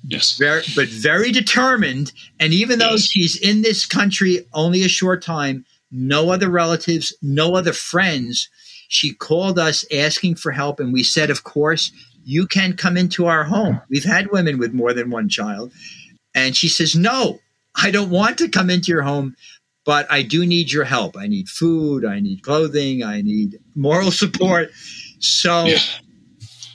[0.08, 0.38] Yes.
[0.38, 2.12] Very, but very determined.
[2.40, 3.08] And even though yes.
[3.10, 8.50] she's in this country only a short time, no other relatives, no other friends.
[8.88, 11.92] She called us asking for help, and we said, Of course,
[12.24, 13.82] you can come into our home.
[13.90, 15.72] We've had women with more than one child.
[16.34, 17.40] And she says, No,
[17.76, 19.36] I don't want to come into your home,
[19.86, 21.18] but I do need your help.
[21.18, 24.72] I need food, I need clothing, I need moral support.
[25.20, 25.78] So yeah.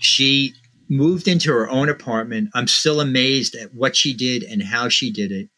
[0.00, 0.54] she
[0.90, 2.50] moved into her own apartment.
[2.52, 5.48] I'm still amazed at what she did and how she did it.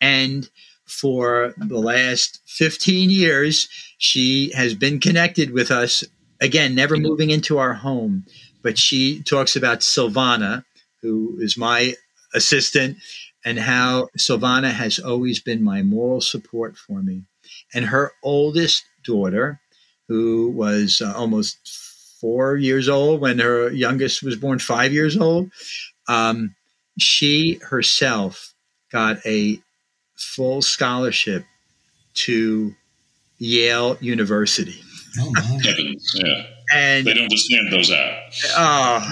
[0.00, 0.48] And
[0.86, 3.68] for the last 15 years,
[3.98, 6.02] she has been connected with us.
[6.40, 8.24] Again, never moving into our home,
[8.62, 10.64] but she talks about Silvana,
[11.00, 11.94] who is my
[12.34, 12.96] assistant,
[13.44, 17.22] and how Silvana has always been my moral support for me.
[17.74, 19.60] And her oldest daughter,
[20.08, 21.58] who was uh, almost
[22.22, 25.50] four years old when her youngest was born, five years old,
[26.08, 26.54] um,
[26.98, 28.54] she herself
[28.92, 29.58] got a
[30.16, 31.44] full scholarship
[32.14, 32.72] to
[33.38, 34.80] Yale University.
[35.18, 35.32] Oh,
[35.64, 36.46] Heavens, yeah.
[36.72, 38.14] And they don't just hand those out.
[38.56, 39.10] Oh,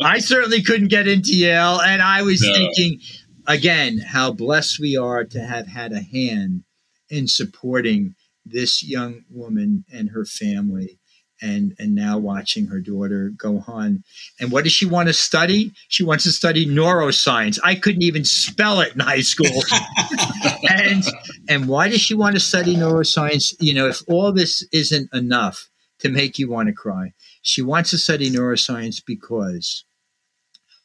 [0.02, 2.52] I certainly couldn't get into Yale, and I was no.
[2.52, 3.00] thinking
[3.46, 6.64] again how blessed we are to have had a hand
[7.10, 8.15] in supporting
[8.46, 10.98] this young woman and her family
[11.42, 14.02] and and now watching her daughter go on.
[14.40, 15.72] And what does she want to study?
[15.88, 17.58] She wants to study neuroscience.
[17.62, 19.62] I couldn't even spell it in high school.
[20.70, 21.04] and
[21.48, 23.54] and why does she want to study neuroscience?
[23.60, 25.68] You know, if all this isn't enough
[25.98, 29.84] to make you want to cry, she wants to study neuroscience because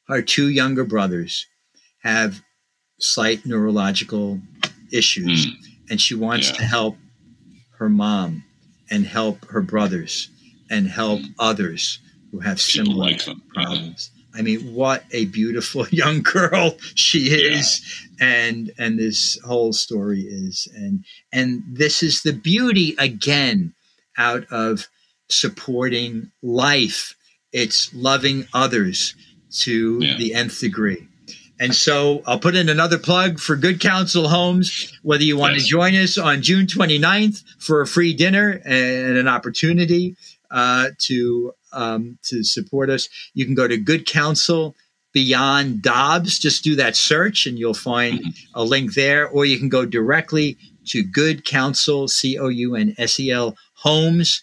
[0.07, 1.47] her two younger brothers
[2.03, 2.41] have
[2.99, 4.39] slight neurological
[4.91, 5.53] issues, mm.
[5.89, 6.57] and she wants yeah.
[6.57, 6.97] to help
[7.81, 8.43] her mom
[8.91, 10.29] and help her brothers
[10.69, 11.97] and help others
[12.29, 13.21] who have similar like
[13.55, 14.11] problems.
[14.35, 18.27] I mean, what a beautiful young girl she is, yeah.
[18.27, 21.03] and and this whole story is, and
[21.33, 23.73] and this is the beauty again
[24.15, 24.87] out of
[25.27, 27.15] supporting life.
[27.51, 29.15] It's loving others
[29.61, 30.17] to yeah.
[30.17, 31.07] the nth degree.
[31.61, 34.97] And so I'll put in another plug for Good Counsel Homes.
[35.03, 35.63] Whether you want yes.
[35.63, 40.15] to join us on June 29th for a free dinner and an opportunity
[40.49, 43.09] uh, to um, to support us.
[43.35, 44.75] You can go to Good Counsel
[45.13, 46.39] Beyond Dobbs.
[46.39, 48.29] Just do that search, and you'll find mm-hmm.
[48.55, 49.27] a link there.
[49.27, 50.57] Or you can go directly
[50.87, 54.41] to Good Counsel C O U N S E L homes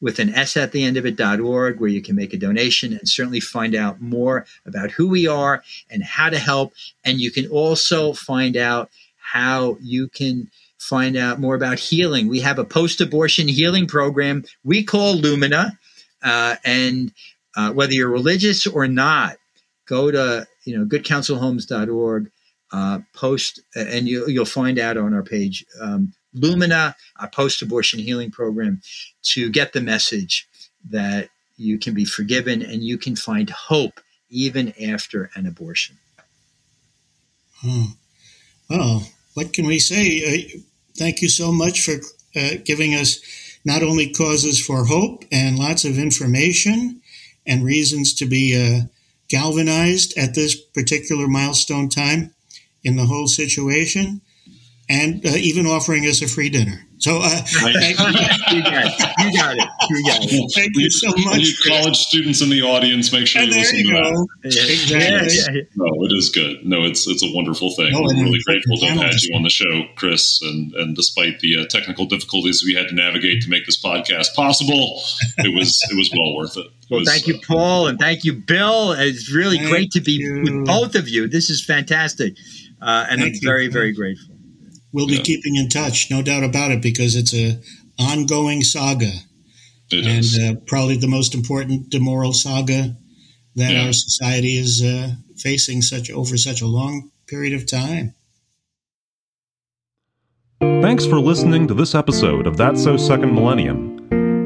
[0.00, 3.08] with an S at the end of it.org, where you can make a donation and
[3.08, 6.72] certainly find out more about who we are and how to help.
[7.04, 12.28] And you can also find out how you can find out more about healing.
[12.28, 15.78] We have a post abortion healing program we call Lumina.
[16.22, 17.12] Uh, and
[17.56, 19.36] uh, whether you're religious or not,
[19.86, 22.30] go to you know goodcounselhomes.org,
[22.72, 28.00] uh, post, and you, you'll find out on our page um, Lumina, our post abortion
[28.00, 28.80] healing program,
[29.22, 30.48] to get the message
[30.88, 34.00] that you can be forgiven and you can find hope
[34.30, 35.96] even after an abortion.
[37.60, 37.84] Hmm.
[38.68, 40.22] Well, what can we say?
[40.24, 40.60] Uh,
[40.96, 41.96] thank you so much for
[42.36, 43.20] uh, giving us
[43.64, 47.02] not only causes for hope and lots of information
[47.46, 48.86] and reasons to be uh,
[49.28, 52.34] galvanized at this particular milestone time
[52.82, 54.20] in the whole situation,
[54.90, 56.84] and uh, even offering us a free dinner.
[56.98, 57.60] So, uh, you,
[57.96, 58.50] got it.
[58.52, 59.68] You got it.
[59.88, 60.52] You got it.
[60.54, 61.66] Thank you so much.
[61.66, 64.10] college students in the audience, make sure and you listen you to go.
[64.10, 64.26] that.
[64.44, 64.98] Exactly.
[64.98, 66.66] Yeah, yeah, No, it is good.
[66.66, 67.92] No, it's it's a wonderful thing.
[67.92, 70.42] No, We're really grateful to have had you on the show, Chris.
[70.42, 74.34] And and despite the uh, technical difficulties we had to navigate to make this podcast
[74.34, 75.00] possible,
[75.38, 76.66] it was it was well worth it.
[76.66, 78.92] It Well, was, thank you, uh, Paul, and thank you, Bill.
[78.92, 80.42] It's really Thank great to be you.
[80.42, 81.28] with both of you.
[81.28, 82.34] This is fantastic,
[82.82, 83.48] uh, and Thank I'm you.
[83.48, 84.29] very, very grateful.
[84.92, 85.22] We'll be Yeah.
[85.22, 87.60] keeping in touch, no doubt about it, because it's a
[87.98, 89.12] ongoing saga
[89.92, 90.38] it and is.
[90.38, 92.96] uh, probably the most important moral saga
[93.56, 93.86] that Yeah.
[93.86, 98.14] our society is uh, facing such over such a long period of time.
[100.82, 103.98] Thanks for listening to this episode of That's So Second Millennium.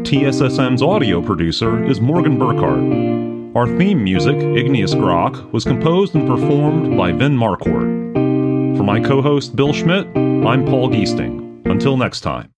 [0.05, 3.57] TSSM's audio producer is Morgan Burkhardt.
[3.57, 8.04] Our theme music, Igneous Grok, was composed and performed by Vin Marquardt.
[8.77, 11.65] For my co host Bill Schmidt, I'm Paul Geesting.
[11.67, 12.54] Until next time.